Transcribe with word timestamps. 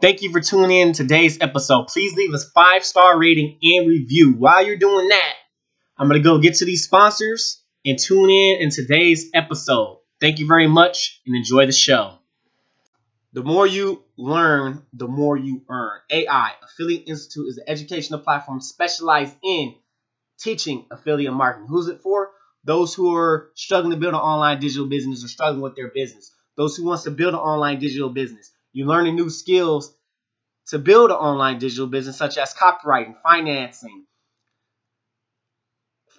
Thank 0.00 0.22
you 0.22 0.30
for 0.30 0.40
tuning 0.40 0.70
in 0.70 0.92
today's 0.92 1.38
episode. 1.40 1.88
Please 1.88 2.14
leave 2.14 2.32
us 2.32 2.48
five 2.52 2.84
star 2.84 3.18
rating 3.18 3.58
and 3.60 3.88
review. 3.88 4.32
While 4.34 4.64
you're 4.64 4.76
doing 4.76 5.08
that, 5.08 5.34
I'm 5.96 6.06
gonna 6.06 6.20
go 6.20 6.38
get 6.38 6.54
to 6.56 6.64
these 6.64 6.84
sponsors 6.84 7.64
and 7.84 7.98
tune 7.98 8.30
in 8.30 8.62
in 8.62 8.70
today's 8.70 9.30
episode. 9.34 9.98
Thank 10.20 10.38
you 10.38 10.46
very 10.46 10.68
much 10.68 11.20
and 11.26 11.34
enjoy 11.34 11.66
the 11.66 11.72
show. 11.72 12.14
The 13.32 13.42
more 13.42 13.66
you 13.66 14.04
learn, 14.16 14.84
the 14.92 15.08
more 15.08 15.36
you 15.36 15.62
earn. 15.68 15.98
AI 16.10 16.52
Affiliate 16.62 17.08
Institute 17.08 17.48
is 17.48 17.58
an 17.58 17.64
educational 17.66 18.20
platform 18.20 18.60
specialized 18.60 19.34
in 19.42 19.74
teaching 20.38 20.86
affiliate 20.92 21.34
marketing. 21.34 21.66
Who's 21.68 21.88
it 21.88 22.02
for? 22.02 22.30
Those 22.62 22.94
who 22.94 23.16
are 23.16 23.50
struggling 23.56 23.90
to 23.90 23.96
build 23.96 24.14
an 24.14 24.20
online 24.20 24.60
digital 24.60 24.86
business 24.86 25.24
or 25.24 25.28
struggling 25.28 25.60
with 25.60 25.74
their 25.74 25.88
business. 25.88 26.30
Those 26.56 26.76
who 26.76 26.84
wants 26.84 27.02
to 27.02 27.10
build 27.10 27.34
an 27.34 27.40
online 27.40 27.80
digital 27.80 28.10
business 28.10 28.52
you're 28.72 28.86
learning 28.86 29.16
new 29.16 29.30
skills 29.30 29.94
to 30.68 30.78
build 30.78 31.10
an 31.10 31.16
online 31.16 31.58
digital 31.58 31.86
business, 31.86 32.16
such 32.16 32.36
as 32.36 32.54
copywriting, 32.54 33.14
financing, 33.22 34.04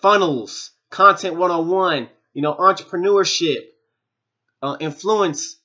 funnels, 0.01 0.71
content 0.89 1.35
101, 1.35 2.09
you 2.33 2.41
know, 2.41 2.55
entrepreneurship, 2.55 3.59
uh, 4.61 4.77
influence, 4.79 5.57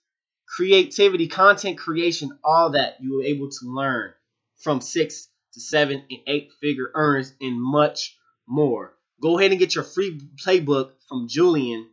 creativity, 0.47 1.28
content 1.28 1.78
creation, 1.78 2.39
all 2.45 2.73
that 2.73 2.97
you 3.01 3.16
were 3.16 3.25
able 3.25 3.48
to 3.48 3.64
learn 3.64 4.12
from 4.59 4.80
six 4.80 5.28
to 5.55 5.61
seven 5.61 6.05
and 6.11 6.20
eight 6.27 6.51
figure 6.61 6.91
earners 6.95 7.33
and 7.41 7.61
much 7.61 8.16
more. 8.47 8.95
Go 9.23 9.39
ahead 9.39 9.53
and 9.53 9.61
get 9.61 9.75
your 9.75 9.84
free 9.84 10.20
playbook 10.45 10.91
from 11.09 11.28
Julian 11.28 11.89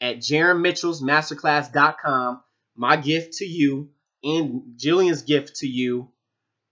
at 0.00 0.18
jaronmitchellsmasterclass.com. 0.18 2.42
My 2.74 2.96
gift 2.96 3.34
to 3.34 3.44
you 3.44 3.90
and 4.24 4.74
Jillian's 4.76 5.22
gift 5.22 5.56
to 5.56 5.66
you 5.66 6.08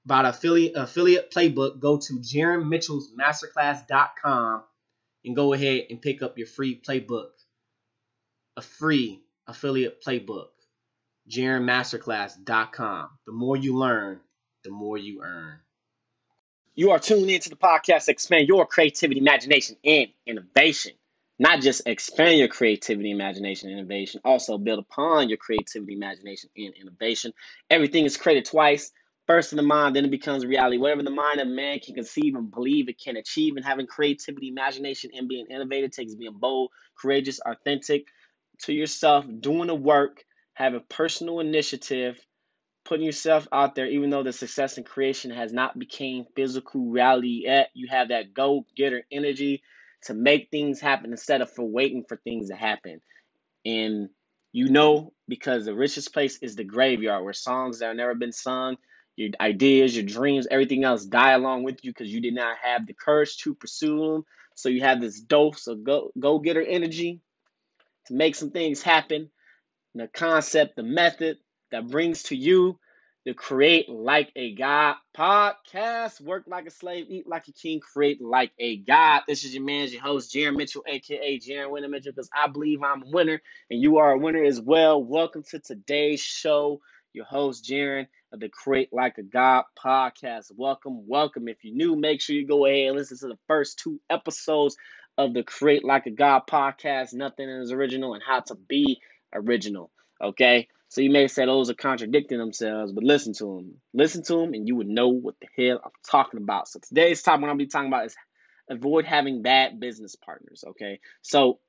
about 0.04 0.26
affiliate 0.26 0.76
affiliate 0.76 1.30
playbook, 1.30 1.80
go 1.80 1.98
to 1.98 2.12
jaronmitchellsmasterclass.com 2.14 4.62
and 5.24 5.36
go 5.36 5.52
ahead 5.52 5.86
and 5.90 6.00
pick 6.00 6.22
up 6.22 6.38
your 6.38 6.46
free 6.46 6.80
playbook. 6.80 7.30
A 8.56 8.62
free 8.62 9.22
affiliate 9.46 10.02
playbook. 10.02 10.48
jaronmasterclass.com. 11.28 13.10
The 13.26 13.32
more 13.32 13.56
you 13.56 13.76
learn, 13.76 14.20
the 14.64 14.70
more 14.70 14.96
you 14.98 15.22
earn. 15.22 15.58
You 16.74 16.90
are 16.92 16.98
tuned 16.98 17.30
into 17.30 17.50
the 17.50 17.56
podcast 17.56 18.08
Expand 18.08 18.48
Your 18.48 18.64
Creativity, 18.66 19.20
Imagination, 19.20 19.76
and 19.84 20.08
Innovation 20.26 20.92
not 21.40 21.62
just 21.62 21.80
expand 21.86 22.38
your 22.38 22.48
creativity, 22.48 23.10
imagination, 23.10 23.70
innovation, 23.70 24.20
also 24.26 24.58
build 24.58 24.78
upon 24.78 25.30
your 25.30 25.38
creativity, 25.38 25.94
imagination, 25.94 26.50
and 26.54 26.74
innovation. 26.78 27.32
Everything 27.70 28.04
is 28.04 28.18
created 28.18 28.44
twice. 28.44 28.92
First 29.26 29.54
in 29.54 29.56
the 29.56 29.62
mind, 29.62 29.96
then 29.96 30.04
it 30.04 30.10
becomes 30.10 30.44
reality. 30.44 30.76
Whatever 30.76 31.02
the 31.02 31.10
mind 31.10 31.40
of 31.40 31.48
man 31.48 31.78
can 31.78 31.94
conceive 31.94 32.34
and 32.34 32.50
believe 32.50 32.90
it 32.90 33.00
can 33.02 33.16
achieve, 33.16 33.56
and 33.56 33.64
having 33.64 33.86
creativity, 33.86 34.48
imagination, 34.48 35.12
and 35.14 35.28
being 35.28 35.46
innovative 35.46 35.92
takes 35.92 36.14
being 36.14 36.36
bold, 36.38 36.72
courageous, 37.00 37.40
authentic 37.40 38.08
to 38.64 38.74
yourself, 38.74 39.24
doing 39.40 39.68
the 39.68 39.74
work, 39.74 40.22
having 40.52 40.82
personal 40.90 41.40
initiative, 41.40 42.20
putting 42.84 43.06
yourself 43.06 43.48
out 43.50 43.74
there, 43.74 43.86
even 43.86 44.10
though 44.10 44.22
the 44.22 44.32
success 44.32 44.76
and 44.76 44.84
creation 44.84 45.30
has 45.30 45.54
not 45.54 45.78
became 45.78 46.26
physical 46.36 46.90
reality 46.90 47.44
yet. 47.44 47.70
You 47.72 47.88
have 47.88 48.08
that 48.08 48.34
go-getter 48.34 49.04
energy 49.10 49.62
to 50.04 50.14
make 50.14 50.48
things 50.50 50.80
happen 50.80 51.10
instead 51.12 51.40
of 51.42 51.50
for 51.50 51.64
waiting 51.64 52.04
for 52.08 52.16
things 52.16 52.48
to 52.48 52.56
happen. 52.56 53.00
And 53.64 54.08
you 54.52 54.68
know, 54.68 55.12
because 55.28 55.64
the 55.64 55.74
richest 55.74 56.12
place 56.12 56.38
is 56.42 56.56
the 56.56 56.64
graveyard 56.64 57.24
where 57.24 57.32
songs 57.32 57.78
that 57.78 57.86
have 57.88 57.96
never 57.96 58.14
been 58.14 58.32
sung, 58.32 58.76
your 59.16 59.30
ideas, 59.40 59.94
your 59.94 60.04
dreams, 60.04 60.48
everything 60.50 60.84
else 60.84 61.04
die 61.04 61.32
along 61.32 61.62
with 61.62 61.84
you 61.84 61.92
because 61.92 62.12
you 62.12 62.20
did 62.20 62.34
not 62.34 62.56
have 62.62 62.86
the 62.86 62.94
courage 62.94 63.36
to 63.38 63.54
pursue 63.54 63.98
them. 63.98 64.24
So 64.56 64.68
you 64.68 64.80
have 64.80 65.00
this 65.00 65.20
dose 65.20 65.66
of 65.68 65.84
go 65.84 66.10
go 66.18 66.38
getter 66.38 66.62
energy 66.62 67.20
to 68.06 68.14
make 68.14 68.34
some 68.34 68.50
things 68.50 68.82
happen. 68.82 69.30
The 69.94 70.08
concept, 70.08 70.76
the 70.76 70.82
method 70.82 71.38
that 71.72 71.88
brings 71.88 72.24
to 72.24 72.36
you 72.36 72.78
the 73.26 73.34
Create 73.34 73.88
Like 73.88 74.32
a 74.34 74.54
God 74.54 74.96
podcast. 75.14 76.22
Work 76.22 76.44
like 76.46 76.66
a 76.66 76.70
slave, 76.70 77.06
eat 77.10 77.28
like 77.28 77.48
a 77.48 77.52
king, 77.52 77.80
create 77.80 78.20
like 78.22 78.52
a 78.58 78.78
God. 78.78 79.22
This 79.28 79.44
is 79.44 79.54
your 79.54 79.62
man, 79.62 79.88
your 79.88 80.00
host, 80.00 80.34
Jaron 80.34 80.56
Mitchell, 80.56 80.84
aka 80.86 81.38
Jaron 81.38 81.70
Winner 81.70 81.88
Mitchell, 81.88 82.12
because 82.12 82.30
I 82.34 82.48
believe 82.48 82.82
I'm 82.82 83.02
a 83.02 83.10
winner 83.10 83.42
and 83.70 83.80
you 83.80 83.98
are 83.98 84.12
a 84.12 84.18
winner 84.18 84.42
as 84.42 84.58
well. 84.58 85.02
Welcome 85.02 85.42
to 85.50 85.58
today's 85.58 86.20
show. 86.22 86.80
Your 87.12 87.26
host, 87.26 87.64
Jaron 87.64 88.06
of 88.32 88.40
the 88.40 88.48
Create 88.48 88.90
Like 88.92 89.18
a 89.18 89.22
God 89.22 89.64
podcast. 89.78 90.52
Welcome, 90.56 91.06
welcome. 91.06 91.48
If 91.48 91.58
you're 91.62 91.74
new, 91.76 91.96
make 91.96 92.20
sure 92.20 92.36
you 92.36 92.46
go 92.46 92.64
ahead 92.64 92.88
and 92.88 92.96
listen 92.96 93.18
to 93.18 93.28
the 93.28 93.38
first 93.48 93.80
two 93.80 94.00
episodes 94.08 94.76
of 95.18 95.34
the 95.34 95.42
Create 95.42 95.84
Like 95.84 96.06
a 96.06 96.10
God 96.10 96.42
podcast. 96.48 97.12
Nothing 97.12 97.48
is 97.48 97.72
original 97.72 98.14
and 98.14 98.22
how 98.26 98.40
to 98.40 98.54
be 98.54 99.00
original. 99.34 99.90
Okay. 100.22 100.68
So 100.90 101.02
you 101.02 101.10
may 101.10 101.28
say 101.28 101.46
those 101.46 101.70
are 101.70 101.74
contradicting 101.74 102.38
themselves, 102.38 102.90
but 102.92 103.04
listen 103.04 103.32
to 103.34 103.44
them. 103.44 103.74
Listen 103.94 104.24
to 104.24 104.34
them, 104.34 104.54
and 104.54 104.66
you 104.66 104.74
would 104.74 104.88
know 104.88 105.08
what 105.08 105.36
the 105.40 105.46
hell 105.56 105.80
I'm 105.84 105.92
talking 106.10 106.42
about. 106.42 106.66
So 106.66 106.80
today's 106.80 107.22
topic 107.22 107.44
I'm 107.44 107.48
gonna 107.48 107.56
be 107.58 107.68
talking 107.68 107.86
about 107.86 108.06
is 108.06 108.16
avoid 108.68 109.04
having 109.04 109.40
bad 109.40 109.78
business 109.78 110.16
partners. 110.16 110.64
Okay, 110.66 110.98
so 111.22 111.60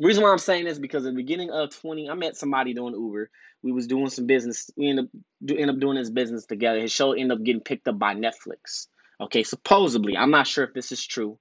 reason 0.00 0.24
why 0.24 0.32
I'm 0.32 0.38
saying 0.38 0.64
this 0.64 0.80
because 0.80 1.06
at 1.06 1.12
the 1.12 1.16
beginning 1.16 1.50
of 1.50 1.70
20, 1.70 2.10
I 2.10 2.14
met 2.14 2.36
somebody 2.36 2.74
doing 2.74 2.94
Uber. 2.94 3.30
We 3.62 3.70
was 3.70 3.86
doing 3.86 4.08
some 4.08 4.26
business. 4.26 4.68
We 4.76 4.88
ended 4.88 5.04
up 5.04 5.10
do, 5.44 5.56
end 5.56 5.70
up 5.70 5.78
doing 5.78 5.96
this 5.96 6.10
business 6.10 6.44
together. 6.44 6.80
His 6.80 6.90
show 6.90 7.12
ended 7.12 7.38
up 7.38 7.44
getting 7.44 7.62
picked 7.62 7.86
up 7.86 8.00
by 8.00 8.16
Netflix. 8.16 8.88
Okay, 9.20 9.44
supposedly, 9.44 10.16
I'm 10.16 10.32
not 10.32 10.48
sure 10.48 10.64
if 10.64 10.74
this 10.74 10.90
is 10.90 11.06
true. 11.06 11.38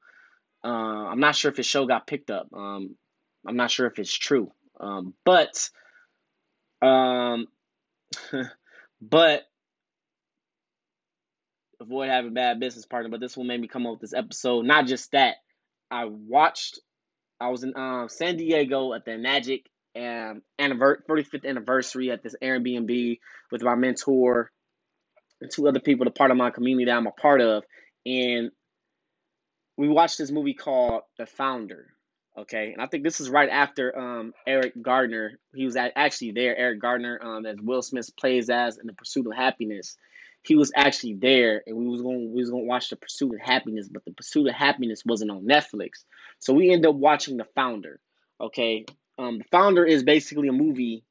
Uh, 0.64 0.68
I'm 0.68 1.20
not 1.20 1.36
sure 1.36 1.50
if 1.50 1.58
his 1.58 1.66
show 1.66 1.88
got 1.88 2.06
picked 2.06 2.30
up. 2.30 2.50
Um, 2.54 2.98
I'm 3.48 3.56
not 3.56 3.72
sure 3.72 3.88
if 3.88 3.98
it's 3.98 4.14
true. 4.14 4.52
Um, 4.80 5.16
but 5.26 5.72
um, 6.82 7.48
but 9.02 9.44
avoid 11.82 12.10
having 12.10 12.34
bad 12.34 12.60
business 12.60 12.86
partner. 12.86 13.10
But 13.10 13.20
this 13.20 13.38
will 13.38 13.46
make 13.46 13.62
me 13.62 13.68
come 13.68 13.86
up 13.86 13.94
with 13.94 14.02
this 14.02 14.14
episode. 14.14 14.66
Not 14.66 14.88
just 14.88 15.12
that, 15.12 15.36
I 15.90 16.06
watched. 16.06 16.80
I 17.40 17.50
was 17.50 17.64
in 17.64 17.76
um, 17.76 18.10
San 18.10 18.38
Diego 18.38 18.94
at 18.94 19.06
the 19.06 19.18
Magic 19.18 19.66
um, 19.96 20.42
anniversary, 20.58 21.04
35th 21.10 21.48
anniversary 21.48 22.12
at 22.12 22.22
this 22.22 22.36
Airbnb 22.44 23.20
with 23.52 23.64
my 23.64 23.76
mentor 23.76 24.52
and 25.42 25.50
two 25.50 25.68
other 25.68 25.80
people, 25.80 26.06
the 26.06 26.12
part 26.12 26.32
of 26.32 26.38
my 26.38 26.52
community 26.52 26.86
that 26.86 26.98
I'm 26.98 27.08
a 27.08 27.12
part 27.12 27.42
of, 27.42 27.64
and 28.06 28.52
we 29.78 29.88
watched 29.88 30.18
this 30.18 30.32
movie 30.32 30.54
called 30.54 31.04
The 31.18 31.26
Founder. 31.26 31.88
Okay, 32.40 32.72
and 32.72 32.82
I 32.82 32.86
think 32.86 33.04
this 33.04 33.20
is 33.20 33.30
right 33.30 33.50
after 33.50 33.98
um, 33.98 34.34
Eric 34.48 34.82
Gardner. 34.82 35.40
He 35.54 35.66
was 35.66 35.76
actually 35.76 36.32
there. 36.32 36.56
Eric 36.56 36.80
Gardner, 36.80 37.20
um, 37.22 37.46
as 37.46 37.58
Will 37.62 37.82
Smith 37.82 38.16
plays 38.18 38.50
as 38.50 38.78
in 38.78 38.88
the 38.88 38.94
Pursuit 38.94 39.28
of 39.28 39.34
Happiness, 39.36 39.98
he 40.42 40.56
was 40.56 40.72
actually 40.74 41.16
there, 41.16 41.62
and 41.68 41.76
we 41.76 41.88
was 41.88 42.02
going 42.02 42.32
we 42.34 42.40
was 42.40 42.50
going 42.50 42.64
to 42.64 42.68
watch 42.68 42.90
the 42.90 42.96
Pursuit 42.96 43.34
of 43.34 43.42
Happiness, 43.42 43.90
but 43.92 44.06
the 44.06 44.14
Pursuit 44.14 44.48
of 44.48 44.56
Happiness 44.56 45.04
wasn't 45.06 45.32
on 45.32 45.44
Netflix, 45.44 46.06
so 46.40 46.54
we 46.54 46.72
ended 46.72 46.90
up 46.90 46.96
watching 46.96 47.36
The 47.36 47.46
Founder. 47.56 48.00
Okay, 48.40 48.86
um, 49.18 49.40
The 49.40 49.46
Founder 49.52 49.86
is 49.86 50.04
basically 50.04 50.48
a 50.48 50.54
movie. 50.54 51.04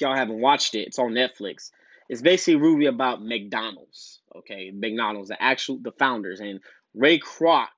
Y'all 0.00 0.16
haven't 0.16 0.40
watched 0.40 0.74
it, 0.74 0.88
it's 0.88 0.98
on 0.98 1.12
Netflix. 1.12 1.70
It's 2.08 2.22
basically 2.22 2.54
a 2.54 2.58
movie 2.58 2.86
about 2.86 3.22
McDonald's. 3.22 4.20
Okay, 4.34 4.72
McDonald's, 4.74 5.28
the 5.28 5.40
actual 5.40 5.78
the 5.80 5.92
founders, 5.92 6.40
and 6.40 6.58
Ray 6.92 7.20
Kroc 7.20 7.68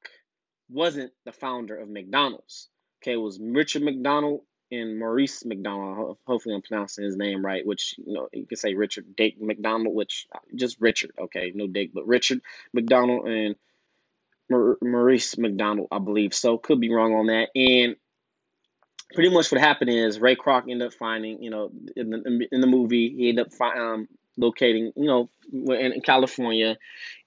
wasn't 0.68 1.12
the 1.24 1.32
founder 1.32 1.76
of 1.76 1.88
McDonald's. 1.88 2.68
Okay, 3.02 3.12
it 3.12 3.16
was 3.16 3.38
Richard 3.40 3.82
McDonald 3.82 4.40
and 4.72 4.98
Maurice 4.98 5.44
McDonald. 5.44 6.16
Hopefully, 6.26 6.54
I'm 6.54 6.62
pronouncing 6.62 7.04
his 7.04 7.16
name 7.16 7.44
right. 7.44 7.66
Which 7.66 7.96
you 7.98 8.14
know 8.14 8.28
you 8.32 8.46
can 8.46 8.56
say 8.56 8.74
Richard 8.74 9.16
Dick 9.16 9.40
McDonald, 9.40 9.94
which 9.94 10.26
uh, 10.34 10.38
just 10.54 10.80
Richard. 10.80 11.12
Okay, 11.18 11.52
no 11.54 11.66
Dick, 11.66 11.90
but 11.92 12.06
Richard 12.06 12.40
McDonald 12.72 13.26
and 13.26 13.56
Maurice 14.50 15.38
McDonald, 15.38 15.88
I 15.90 15.98
believe. 15.98 16.34
So 16.34 16.58
could 16.58 16.80
be 16.80 16.92
wrong 16.92 17.14
on 17.14 17.26
that. 17.26 17.48
And 17.54 17.96
pretty 19.12 19.30
much 19.30 19.50
what 19.50 19.60
happened 19.60 19.90
is 19.90 20.18
Ray 20.18 20.36
Kroc 20.36 20.62
ended 20.62 20.88
up 20.88 20.94
finding, 20.94 21.42
you 21.42 21.50
know, 21.50 21.70
in 21.96 22.10
the 22.10 22.48
in 22.50 22.60
the 22.60 22.66
movie, 22.66 23.10
he 23.10 23.28
ended 23.30 23.46
up 23.46 23.76
um, 23.76 24.08
locating, 24.36 24.92
you 24.96 25.06
know, 25.06 25.30
in, 25.52 25.92
in 25.92 26.00
California, 26.00 26.76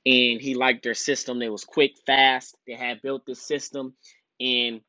and 0.06 0.42
he 0.42 0.56
liked 0.56 0.83
their 0.83 0.94
system. 0.94 1.42
It 1.42 1.51
was 1.51 1.63
quick, 1.65 1.94
fast. 2.06 2.57
They 2.68 2.74
had 2.74 3.01
built 3.01 3.25
this 3.25 3.42
system, 3.42 3.94
and 4.39 4.81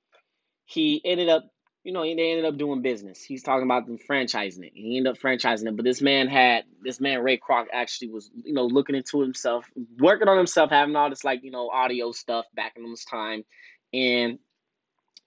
he 0.67 1.01
ended 1.05 1.29
up, 1.29 1.51
you 1.85 1.93
know, 1.93 2.03
they 2.03 2.11
ended 2.33 2.45
up 2.45 2.59
doing 2.59 2.83
business. 2.83 3.23
He's 3.23 3.43
talking 3.43 3.65
about 3.65 3.87
them 3.87 3.99
franchising 3.99 4.65
it. 4.67 4.73
He 4.75 4.99
ended 4.99 5.13
up 5.13 5.19
franchising 5.21 5.69
it, 5.69 5.77
but 5.77 5.85
this 5.85 6.03
man 6.03 6.29
had 6.29 6.65
this 6.83 7.01
man 7.01 7.23
Ray 7.23 7.39
Kroc 7.39 7.67
actually 7.73 8.11
was, 8.11 8.31
you 8.45 8.55
know, 8.55 8.67
looking 8.67 8.97
into 8.97 9.21
himself, 9.21 9.67
working 9.99 10.29
on 10.29 10.39
himself, 10.39 10.71
having 10.71 10.97
all 10.97 11.11
this 11.11 11.25
like 11.25 11.43
you 11.45 11.51
know 11.51 11.71
audio 11.71 12.13
stuff 12.13 12.47
back 12.55 12.75
in 12.77 12.89
his 12.91 13.05
time, 13.05 13.45
and 13.93 14.39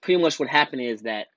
pretty 0.02 0.22
much 0.22 0.40
what 0.40 0.50
happened 0.50 0.82
is 0.82 1.02
that 1.04 1.28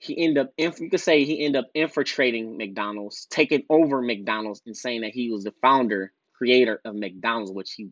he 0.00 0.18
ended 0.24 0.46
up 0.46 0.52
you 0.56 0.90
could 0.90 1.00
say 1.00 1.24
he 1.24 1.44
ended 1.44 1.64
up 1.64 1.70
infiltrating 1.74 2.56
McDonald's, 2.56 3.26
taking 3.30 3.64
over 3.68 4.00
McDonald's, 4.00 4.62
and 4.66 4.76
saying 4.76 5.02
that 5.02 5.12
he 5.12 5.30
was 5.30 5.44
the 5.44 5.54
founder, 5.62 6.12
creator 6.34 6.80
of 6.84 6.96
McDonald's, 6.96 7.52
which 7.52 7.72
he, 7.72 7.90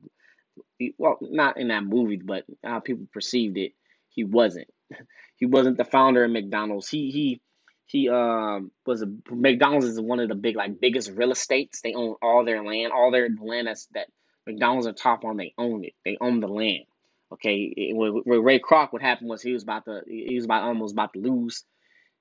he 0.78 0.94
well, 0.98 1.18
not 1.20 1.58
in 1.58 1.68
that 1.68 1.84
movie, 1.84 2.16
but 2.16 2.44
how 2.64 2.80
people 2.80 3.06
perceived 3.12 3.58
it, 3.58 3.72
he 4.08 4.24
wasn't. 4.24 4.68
He 5.40 5.46
wasn't 5.46 5.76
the 5.76 5.84
founder 5.84 6.24
of 6.24 6.32
McDonald's. 6.32 6.88
He 6.88 7.12
he 7.12 7.40
he 7.86 8.08
um 8.08 8.72
was 8.84 9.02
a 9.02 9.06
McDonald's 9.30 9.86
is 9.86 10.00
one 10.00 10.18
of 10.18 10.28
the 10.28 10.34
big 10.34 10.56
like 10.56 10.80
biggest 10.80 11.12
real 11.12 11.30
estates. 11.30 11.80
They 11.80 11.94
own 11.94 12.16
all 12.20 12.44
their 12.44 12.64
land, 12.64 12.90
all 12.92 13.12
their 13.12 13.28
land 13.40 13.68
that's 13.68 13.86
that 13.94 14.08
McDonald's 14.48 14.88
are 14.88 14.92
top 14.92 15.24
on. 15.24 15.36
They 15.36 15.54
own 15.56 15.84
it. 15.84 15.92
They 16.04 16.16
own 16.20 16.40
the 16.40 16.48
land. 16.48 16.86
Okay, 17.32 17.72
it, 17.76 17.96
with, 17.96 18.24
with 18.26 18.40
Ray 18.40 18.58
Kroc, 18.58 18.92
what 18.92 19.00
happened 19.00 19.30
was 19.30 19.42
he 19.42 19.52
was 19.52 19.62
about 19.62 19.84
to 19.84 20.02
he 20.08 20.34
was 20.34 20.44
about 20.44 20.64
almost 20.64 20.92
about 20.94 21.12
to 21.12 21.20
lose 21.20 21.62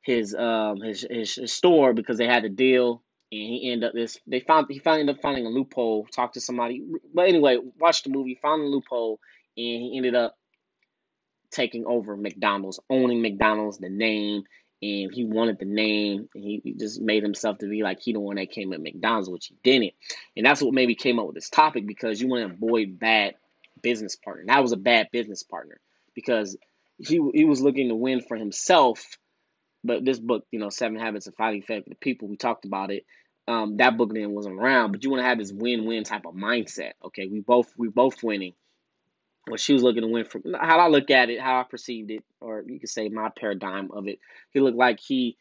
his 0.01 0.33
um 0.33 0.81
his, 0.81 1.05
his, 1.09 1.35
his 1.35 1.51
store 1.51 1.93
because 1.93 2.17
they 2.17 2.27
had 2.27 2.45
a 2.45 2.49
deal 2.49 3.03
and 3.31 3.41
he 3.41 3.71
ended 3.71 3.89
up 3.89 3.93
this 3.93 4.17
they 4.27 4.39
found 4.39 4.67
he 4.69 4.79
found 4.79 4.99
ended 4.99 5.15
up 5.15 5.21
finding 5.21 5.45
a 5.45 5.49
loophole 5.49 6.05
talked 6.05 6.35
to 6.35 6.41
somebody. 6.41 6.83
But 7.13 7.27
anyway 7.27 7.57
watched 7.79 8.05
the 8.05 8.09
movie 8.09 8.39
found 8.41 8.61
a 8.61 8.65
loophole 8.65 9.19
and 9.55 9.81
he 9.81 9.93
ended 9.97 10.15
up 10.15 10.37
taking 11.51 11.85
over 11.85 12.15
mcdonald's 12.15 12.79
owning 12.89 13.21
mcdonald's 13.21 13.77
the 13.77 13.89
name 13.89 14.43
and 14.81 15.11
he 15.11 15.25
wanted 15.25 15.57
the 15.59 15.65
name 15.65 16.29
and 16.35 16.43
he, 16.43 16.61
he 16.63 16.73
just 16.73 17.01
made 17.01 17.23
himself 17.23 17.57
to 17.57 17.67
be 17.67 17.81
like 17.81 17.99
he 17.99 18.13
the 18.13 18.19
one 18.19 18.35
that 18.35 18.51
came 18.51 18.73
at 18.73 18.81
mcdonald's 18.81 19.29
which 19.29 19.47
he 19.47 19.55
didn't. 19.63 19.93
And 20.35 20.45
that's 20.45 20.61
what 20.61 20.73
maybe 20.73 20.95
came 20.95 21.19
up 21.19 21.25
with 21.25 21.35
this 21.35 21.49
topic 21.49 21.87
because 21.87 22.21
you 22.21 22.27
want 22.27 22.47
to 22.47 22.53
avoid 22.53 22.99
bad 22.99 23.35
business 23.81 24.15
partner. 24.15 24.43
That 24.47 24.61
was 24.61 24.73
a 24.73 24.77
bad 24.77 25.07
business 25.11 25.43
partner 25.43 25.79
because 26.13 26.57
he, 26.97 27.19
he 27.33 27.45
was 27.45 27.61
looking 27.61 27.89
to 27.89 27.95
win 27.95 28.21
for 28.21 28.37
himself 28.37 29.17
but 29.83 30.03
this 30.03 30.19
book, 30.19 30.45
you 30.51 30.59
know, 30.59 30.69
Seven 30.69 30.99
Habits 30.99 31.27
of 31.27 31.35
Highly 31.37 31.59
Effective 31.59 31.99
People, 31.99 32.27
we 32.27 32.37
talked 32.37 32.65
about 32.65 32.91
it. 32.91 33.05
Um, 33.47 33.77
that 33.77 33.97
book 33.97 34.13
then 34.13 34.31
wasn't 34.31 34.59
around, 34.59 34.91
but 34.91 35.03
you 35.03 35.09
want 35.09 35.21
to 35.21 35.27
have 35.27 35.37
this 35.37 35.53
win-win 35.53 36.03
type 36.03 36.25
of 36.25 36.35
mindset. 36.35 36.91
Okay, 37.05 37.27
we 37.27 37.39
both 37.39 37.71
we 37.77 37.87
both 37.87 38.21
winning. 38.21 38.53
Well, 39.47 39.55
she 39.55 39.71
was 39.71 39.83
looking 39.83 40.01
to 40.01 40.09
win 40.09 40.25
from 40.25 40.43
how 40.59 40.79
I 40.79 40.87
look 40.89 41.09
at 41.09 41.29
it, 41.29 41.39
how 41.39 41.61
I 41.61 41.63
perceived 41.63 42.11
it, 42.11 42.23
or 42.41 42.63
you 42.67 42.79
could 42.81 42.89
say 42.89 43.07
my 43.07 43.29
paradigm 43.29 43.91
of 43.91 44.07
it. 44.07 44.19
He 44.51 44.59
looked 44.59 44.77
like 44.77 44.99
he 44.99 45.37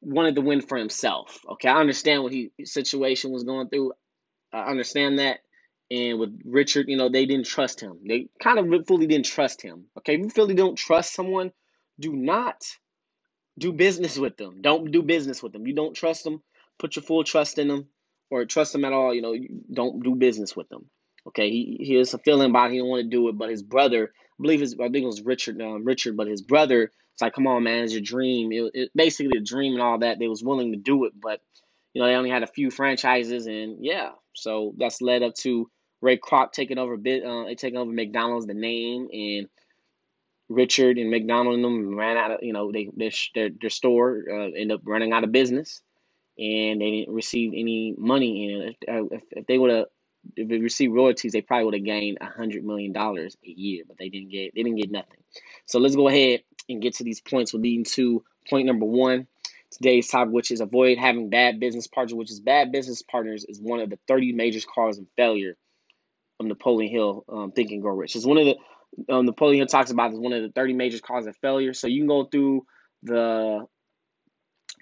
wanted 0.00 0.36
to 0.36 0.40
win 0.40 0.62
for 0.62 0.78
himself. 0.78 1.38
Okay, 1.50 1.68
I 1.68 1.78
understand 1.78 2.22
what 2.22 2.32
he 2.32 2.50
situation 2.64 3.30
was 3.30 3.44
going 3.44 3.68
through. 3.68 3.92
I 4.52 4.62
understand 4.70 5.18
that. 5.18 5.40
And 5.90 6.18
with 6.18 6.40
Richard, 6.44 6.88
you 6.88 6.96
know, 6.96 7.08
they 7.08 7.26
didn't 7.26 7.46
trust 7.46 7.80
him. 7.80 7.98
They 8.06 8.28
kind 8.42 8.58
of 8.58 8.86
fully 8.86 9.06
didn't 9.06 9.26
trust 9.26 9.62
him. 9.62 9.86
Okay, 9.98 10.14
if 10.14 10.20
you 10.20 10.30
fully 10.30 10.54
don't 10.54 10.76
trust 10.76 11.14
someone, 11.14 11.52
do 11.98 12.12
not 12.12 12.64
do 13.58 13.72
business 13.72 14.18
with 14.18 14.36
them. 14.36 14.62
Don't 14.62 14.90
do 14.90 15.02
business 15.02 15.42
with 15.42 15.52
them. 15.52 15.66
You 15.66 15.74
don't 15.74 15.94
trust 15.94 16.24
them, 16.24 16.42
put 16.78 16.96
your 16.96 17.02
full 17.02 17.24
trust 17.24 17.58
in 17.58 17.68
them, 17.68 17.88
or 18.30 18.44
trust 18.44 18.72
them 18.72 18.84
at 18.84 18.92
all. 18.92 19.14
You 19.14 19.22
know, 19.22 19.34
don't 19.72 20.02
do 20.02 20.14
business 20.14 20.56
with 20.56 20.68
them. 20.68 20.86
Okay, 21.26 21.50
he 21.50 21.76
he 21.80 21.94
has 21.94 22.14
a 22.14 22.18
feeling 22.18 22.50
about 22.50 22.70
it, 22.70 22.74
he 22.74 22.78
don't 22.78 22.88
want 22.88 23.04
to 23.04 23.10
do 23.10 23.28
it, 23.28 23.36
but 23.36 23.50
his 23.50 23.62
brother, 23.62 24.12
I 24.14 24.42
believe 24.42 24.60
his, 24.60 24.74
I 24.74 24.88
think 24.88 25.02
it 25.02 25.06
was 25.06 25.22
Richard, 25.22 25.60
um, 25.60 25.84
Richard, 25.84 26.16
but 26.16 26.26
his 26.26 26.40
brother, 26.40 26.84
it's 26.84 27.22
like, 27.22 27.34
come 27.34 27.46
on, 27.46 27.64
man, 27.64 27.84
it's 27.84 27.92
your 27.92 28.00
dream. 28.00 28.50
It, 28.52 28.70
it 28.72 28.90
basically 28.94 29.36
a 29.36 29.42
dream 29.42 29.74
and 29.74 29.82
all 29.82 29.98
that. 29.98 30.18
They 30.18 30.28
was 30.28 30.42
willing 30.42 30.72
to 30.72 30.78
do 30.78 31.04
it, 31.04 31.12
but 31.20 31.40
you 31.92 32.00
know 32.00 32.08
they 32.08 32.14
only 32.14 32.30
had 32.30 32.44
a 32.44 32.46
few 32.46 32.70
franchises, 32.70 33.46
and 33.46 33.84
yeah, 33.84 34.12
so 34.34 34.72
that's 34.78 35.02
led 35.02 35.22
up 35.22 35.34
to 35.36 35.68
Ray 36.00 36.16
Kroc 36.18 36.52
taking 36.52 36.78
over 36.78 36.96
bit, 36.96 37.24
uh, 37.24 37.46
taking 37.56 37.76
over 37.76 37.90
McDonald's, 37.90 38.46
the 38.46 38.54
name, 38.54 39.08
and 39.12 39.48
Richard 40.48 40.98
and 40.98 41.10
McDonald 41.10 41.56
and 41.56 41.64
them 41.64 41.96
ran 41.96 42.16
out 42.16 42.30
of, 42.30 42.42
you 42.42 42.52
know, 42.52 42.72
they 42.72 42.88
their 42.94 43.50
their 43.50 43.70
store 43.70 44.24
uh, 44.30 44.44
ended 44.44 44.72
up 44.72 44.80
running 44.84 45.12
out 45.12 45.24
of 45.24 45.32
business, 45.32 45.82
and 46.38 46.80
they 46.80 46.90
didn't 46.90 47.14
receive 47.14 47.52
any 47.52 47.94
money. 47.98 48.52
And 48.52 48.62
if, 48.70 48.76
uh, 48.88 49.16
if, 49.16 49.22
if 49.32 49.46
they 49.46 49.58
would 49.58 49.70
have 49.70 49.86
if 50.36 50.48
they 50.48 50.58
received 50.58 50.94
royalties, 50.94 51.32
they 51.32 51.42
probably 51.42 51.64
would 51.64 51.74
have 51.74 51.84
gained 51.84 52.18
a 52.20 52.26
hundred 52.26 52.64
million 52.64 52.92
dollars 52.92 53.36
a 53.44 53.48
year, 53.50 53.84
but 53.86 53.98
they 53.98 54.08
didn't 54.08 54.30
get 54.30 54.54
they 54.54 54.62
didn't 54.62 54.78
get 54.78 54.90
nothing. 54.90 55.20
So 55.66 55.78
let's 55.78 55.96
go 55.96 56.08
ahead 56.08 56.42
and 56.68 56.82
get 56.82 56.96
to 56.96 57.04
these 57.04 57.20
points. 57.20 57.52
We're 57.52 57.60
leading 57.60 57.84
to 57.84 58.24
point 58.48 58.66
number 58.66 58.86
one. 58.86 59.26
Today's 59.70 60.08
topic, 60.08 60.32
which 60.32 60.50
is 60.50 60.62
avoid 60.62 60.96
having 60.96 61.28
bad 61.28 61.60
business 61.60 61.86
partners, 61.86 62.14
which 62.14 62.30
is 62.30 62.40
bad 62.40 62.72
business 62.72 63.02
partners 63.02 63.44
is 63.44 63.60
one 63.60 63.80
of 63.80 63.90
the 63.90 63.98
30 64.08 64.32
major 64.32 64.60
causes 64.66 65.00
of 65.00 65.06
failure 65.14 65.56
of 66.40 66.46
Napoleon 66.46 66.90
Hill 66.90 67.24
um, 67.28 67.52
Think 67.52 67.70
and 67.72 67.82
Grow 67.82 67.94
Rich. 67.94 68.16
It's 68.16 68.24
one 68.24 68.38
of 68.38 68.46
the 68.46 68.56
um, 69.08 69.26
Napoleon 69.26 69.66
talks 69.66 69.90
about 69.90 70.12
as 70.12 70.18
one 70.18 70.32
of 70.32 70.42
the 70.42 70.50
30 70.50 70.74
major 70.74 70.98
causes 70.98 71.28
of 71.28 71.36
failure. 71.36 71.74
So 71.74 71.86
you 71.86 72.00
can 72.00 72.08
go 72.08 72.24
through 72.24 72.66
the 73.02 73.66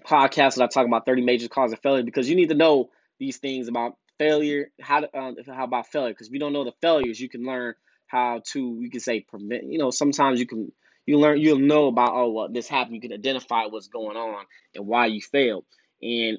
podcast 0.07 0.57
that 0.57 0.65
I 0.65 0.67
talk 0.67 0.87
about 0.87 1.07
30 1.07 1.23
major 1.23 1.49
causes 1.49 1.75
of 1.75 1.81
failure 1.81 2.03
because 2.03 2.29
you 2.29 2.37
need 2.37 2.49
to 2.51 2.55
know 2.55 2.91
these 3.19 3.39
things 3.39 3.69
about 3.69 3.97
failure, 4.19 4.71
how 4.81 5.01
to, 5.01 5.19
um, 5.19 5.37
how 5.47 5.65
about 5.65 5.87
failure? 5.89 6.13
Because 6.13 6.29
if 6.29 6.33
you 6.33 6.41
don't 6.41 6.53
know 6.53 6.65
the 6.65 6.73
failures, 6.81 7.21
you 7.21 7.29
can 7.29 7.45
learn 7.45 7.75
how 8.07 8.43
to, 8.53 8.79
you 8.81 8.91
can 8.91 9.01
say 9.01 9.21
prevent, 9.21 9.65
you 9.65 9.79
know, 9.79 9.91
sometimes 9.91 10.41
you 10.41 10.47
can, 10.47 10.73
you 11.07 11.19
learn, 11.19 11.41
you'll 11.41 11.59
know 11.59 11.87
about, 11.87 12.13
oh, 12.15 12.31
well, 12.31 12.49
this 12.51 12.69
happened. 12.69 12.97
You 12.97 13.01
can 13.01 13.13
identify 13.13 13.67
what's 13.67 13.89
going 13.89 14.17
on 14.17 14.45
and 14.75 14.87
why 14.87 15.07
you 15.07 15.21
failed. 15.21 15.65
And, 16.03 16.39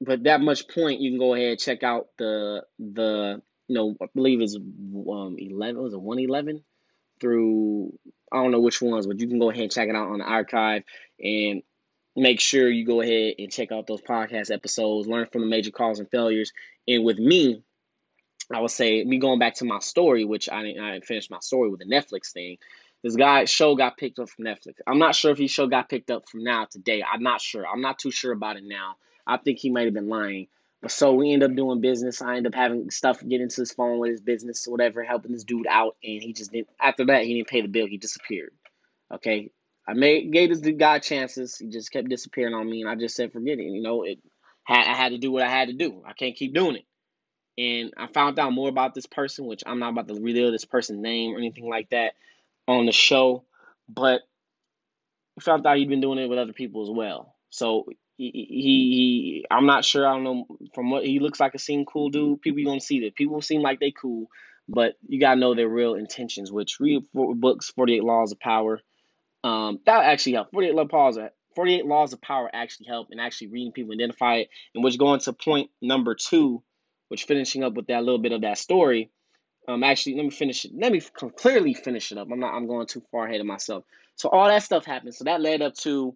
but 0.00 0.24
that 0.24 0.40
much 0.40 0.68
point, 0.68 1.00
you 1.00 1.10
can 1.10 1.18
go 1.18 1.34
ahead 1.34 1.50
and 1.50 1.58
check 1.58 1.82
out 1.82 2.08
the, 2.18 2.62
the, 2.78 3.42
you 3.68 3.74
know, 3.74 3.96
I 4.00 4.06
believe 4.14 4.40
it's 4.40 4.56
um, 4.56 5.36
11, 5.38 5.80
was 5.80 5.94
it 5.94 6.00
111 6.00 6.62
through, 7.20 7.98
I 8.32 8.42
don't 8.42 8.50
know 8.50 8.60
which 8.60 8.82
ones, 8.82 9.06
but 9.06 9.20
you 9.20 9.28
can 9.28 9.38
go 9.38 9.50
ahead 9.50 9.62
and 9.62 9.72
check 9.72 9.88
it 9.88 9.96
out 9.96 10.08
on 10.08 10.18
the 10.18 10.24
archive 10.24 10.82
and 11.22 11.62
make 12.16 12.40
sure 12.40 12.68
you 12.68 12.86
go 12.86 13.00
ahead 13.00 13.34
and 13.38 13.50
check 13.50 13.72
out 13.72 13.86
those 13.86 14.02
podcast 14.02 14.52
episodes, 14.52 15.08
learn 15.08 15.26
from 15.26 15.42
the 15.42 15.46
major 15.46 15.70
calls 15.70 15.98
and 15.98 16.10
failures. 16.10 16.52
And 16.86 17.04
with 17.04 17.18
me, 17.18 17.62
I 18.52 18.60
would 18.60 18.70
say, 18.70 19.02
me 19.04 19.18
going 19.18 19.38
back 19.38 19.54
to 19.56 19.64
my 19.64 19.78
story, 19.78 20.24
which 20.24 20.48
I 20.50 20.62
didn't, 20.62 20.84
I 20.84 20.92
didn't 20.92 21.06
finish 21.06 21.30
my 21.30 21.38
story 21.40 21.70
with 21.70 21.80
the 21.80 21.86
Netflix 21.86 22.32
thing. 22.32 22.58
This 23.02 23.16
guy 23.16 23.44
show 23.46 23.74
got 23.74 23.96
picked 23.96 24.18
up 24.18 24.28
from 24.28 24.44
Netflix. 24.44 24.76
I'm 24.86 24.98
not 24.98 25.14
sure 25.14 25.30
if 25.30 25.38
he 25.38 25.46
show 25.46 25.66
got 25.66 25.88
picked 25.88 26.10
up 26.10 26.28
from 26.28 26.44
now 26.44 26.66
today. 26.66 27.02
I'm 27.02 27.22
not 27.22 27.40
sure. 27.40 27.66
I'm 27.66 27.80
not 27.80 27.98
too 27.98 28.10
sure 28.10 28.32
about 28.32 28.56
it 28.56 28.64
now. 28.64 28.96
I 29.26 29.38
think 29.38 29.58
he 29.58 29.70
might 29.70 29.84
have 29.84 29.94
been 29.94 30.08
lying. 30.08 30.48
So 30.88 31.14
we 31.14 31.32
end 31.32 31.42
up 31.42 31.54
doing 31.54 31.80
business. 31.80 32.20
I 32.20 32.36
end 32.36 32.46
up 32.46 32.54
having 32.54 32.90
stuff 32.90 33.20
get 33.26 33.40
into 33.40 33.62
his 33.62 33.72
phone 33.72 33.98
with 33.98 34.10
his 34.10 34.20
business 34.20 34.66
or 34.66 34.72
whatever, 34.72 35.02
helping 35.02 35.32
this 35.32 35.44
dude 35.44 35.66
out, 35.68 35.96
and 36.02 36.22
he 36.22 36.32
just 36.32 36.52
didn't. 36.52 36.68
After 36.80 37.06
that, 37.06 37.24
he 37.24 37.34
didn't 37.34 37.48
pay 37.48 37.62
the 37.62 37.68
bill. 37.68 37.86
He 37.86 37.96
disappeared. 37.96 38.52
Okay, 39.12 39.50
I 39.86 39.94
made 39.94 40.32
gave 40.32 40.50
this 40.50 40.60
dude 40.60 40.78
guy 40.78 40.98
chances. 40.98 41.56
He 41.56 41.68
just 41.68 41.90
kept 41.90 42.08
disappearing 42.08 42.54
on 42.54 42.68
me, 42.68 42.82
and 42.82 42.90
I 42.90 42.96
just 42.96 43.16
said, 43.16 43.32
forget 43.32 43.58
it. 43.58 43.64
You 43.64 43.82
know, 43.82 44.02
it 44.02 44.18
had 44.64 44.86
I 44.86 44.94
had 44.94 45.12
to 45.12 45.18
do 45.18 45.30
what 45.30 45.42
I 45.42 45.50
had 45.50 45.68
to 45.68 45.74
do. 45.74 46.02
I 46.06 46.12
can't 46.12 46.36
keep 46.36 46.54
doing 46.54 46.76
it. 46.76 46.84
And 47.56 47.92
I 47.96 48.08
found 48.08 48.38
out 48.38 48.52
more 48.52 48.68
about 48.68 48.94
this 48.94 49.06
person, 49.06 49.46
which 49.46 49.62
I'm 49.64 49.78
not 49.78 49.90
about 49.90 50.08
to 50.08 50.14
reveal 50.14 50.50
this 50.50 50.64
person's 50.64 51.00
name 51.00 51.34
or 51.34 51.38
anything 51.38 51.68
like 51.68 51.90
that 51.90 52.14
on 52.66 52.86
the 52.86 52.92
show, 52.92 53.44
but 53.88 54.22
I 55.38 55.40
found 55.40 55.66
out 55.66 55.76
he'd 55.76 55.88
been 55.88 56.00
doing 56.00 56.18
it 56.18 56.28
with 56.28 56.38
other 56.38 56.52
people 56.52 56.82
as 56.82 56.90
well. 56.90 57.34
So 57.50 57.86
he, 58.16 58.30
he, 58.32 59.46
I'm 59.50 59.66
not 59.66 59.84
sure. 59.84 60.06
I 60.06 60.12
don't 60.14 60.24
know 60.24 60.46
from 60.74 60.90
what 60.90 61.04
he 61.04 61.18
looks 61.18 61.40
like. 61.40 61.54
A 61.54 61.58
seem 61.58 61.84
cool 61.84 62.10
dude. 62.10 62.40
People 62.42 62.60
you 62.60 62.66
gonna 62.66 62.80
see 62.80 63.00
that 63.00 63.14
people 63.14 63.40
seem 63.40 63.62
like 63.62 63.80
they 63.80 63.90
cool, 63.90 64.28
but 64.68 64.94
you 65.06 65.20
gotta 65.20 65.40
know 65.40 65.54
their 65.54 65.68
real 65.68 65.94
intentions. 65.94 66.52
Which 66.52 66.78
read 66.80 67.04
books, 67.12 67.70
Forty 67.70 67.96
Eight 67.96 68.04
Laws 68.04 68.32
of 68.32 68.40
Power. 68.40 68.80
Um, 69.42 69.80
that 69.86 70.04
actually 70.04 70.34
help. 70.34 70.52
Forty 70.52 70.68
Eight 70.68 70.74
Laws. 70.74 71.18
48 71.54 71.86
Laws 71.86 72.12
of 72.12 72.20
Power 72.20 72.50
actually 72.52 72.86
help 72.86 73.08
and 73.10 73.20
actually 73.20 73.48
reading 73.48 73.72
people 73.72 73.92
identify 73.92 74.36
it. 74.36 74.48
And 74.74 74.82
which 74.82 74.98
going 74.98 75.20
to 75.20 75.32
point 75.32 75.70
number 75.80 76.14
two, 76.14 76.62
which 77.08 77.24
finishing 77.24 77.62
up 77.62 77.74
with 77.74 77.86
that 77.86 78.02
little 78.02 78.18
bit 78.18 78.32
of 78.32 78.42
that 78.42 78.58
story. 78.58 79.10
Um, 79.66 79.82
actually, 79.82 80.16
let 80.16 80.24
me 80.24 80.30
finish 80.30 80.64
it. 80.64 80.72
Let 80.74 80.92
me 80.92 81.00
clearly 81.36 81.72
finish 81.72 82.12
it 82.12 82.18
up. 82.18 82.28
I'm 82.30 82.40
not. 82.40 82.54
I'm 82.54 82.66
going 82.66 82.86
too 82.86 83.02
far 83.10 83.26
ahead 83.26 83.40
of 83.40 83.46
myself. 83.46 83.84
So 84.14 84.28
all 84.28 84.46
that 84.48 84.62
stuff 84.62 84.84
happened. 84.84 85.14
So 85.14 85.24
that 85.24 85.40
led 85.40 85.62
up 85.62 85.74
to 85.76 86.14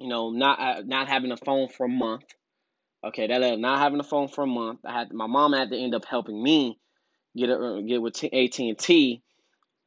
you 0.00 0.08
know, 0.08 0.30
not 0.30 0.60
uh, 0.60 0.82
not 0.84 1.08
having 1.08 1.32
a 1.32 1.36
phone 1.36 1.68
for 1.68 1.86
a 1.86 1.90
month. 1.90 2.24
Okay, 3.04 3.28
that 3.28 3.42
uh, 3.42 3.56
not 3.56 3.78
having 3.78 4.00
a 4.00 4.04
phone 4.04 4.28
for 4.28 4.44
a 4.44 4.48
month. 4.48 4.80
I 4.84 4.92
had 4.92 5.12
my 5.12 5.26
mom 5.26 5.52
had 5.52 5.70
to 5.70 5.78
end 5.78 5.94
up 5.94 6.04
helping 6.06 6.42
me 6.42 6.78
get 7.36 7.50
a, 7.50 7.82
get 7.86 8.02
with 8.02 8.22
AT 8.24 8.58
and 8.58 8.78
T, 8.78 9.22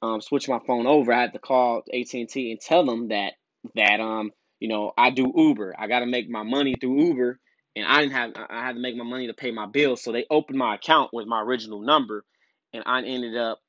um, 0.02 0.22
switch 0.22 0.50
my 0.50 0.60
phone 0.66 0.88
over. 0.88 1.14
I 1.14 1.22
had 1.22 1.34
to 1.34 1.40
call 1.40 1.84
AT 1.94 2.14
and 2.14 2.30
T 2.30 2.52
and 2.52 2.62
tell 2.62 2.86
them 2.86 3.10
that 3.10 3.34
that 3.76 4.00
um 4.00 4.32
you 4.60 4.70
know 4.70 4.94
I 4.98 5.12
do 5.12 5.32
Uber. 5.36 5.76
I 5.78 5.88
got 5.88 6.00
to 6.00 6.06
make 6.06 6.30
my 6.30 6.44
money 6.44 6.76
through 6.80 7.02
Uber, 7.02 7.40
and 7.76 7.86
I 7.86 8.02
didn't 8.02 8.14
have 8.14 8.32
I 8.50 8.66
had 8.66 8.74
to 8.76 8.82
make 8.82 8.96
my 8.96 9.06
money 9.06 9.28
to 9.28 9.34
pay 9.34 9.52
my 9.52 9.66
bills. 9.68 10.04
So 10.04 10.12
they 10.12 10.26
opened 10.30 10.58
my 10.58 10.76
account 10.76 11.12
with 11.14 11.28
my 11.28 11.42
original 11.42 11.82
number, 11.82 12.26
and 12.74 12.84
I 12.86 13.00
ended 13.00 13.38
up 13.38 13.60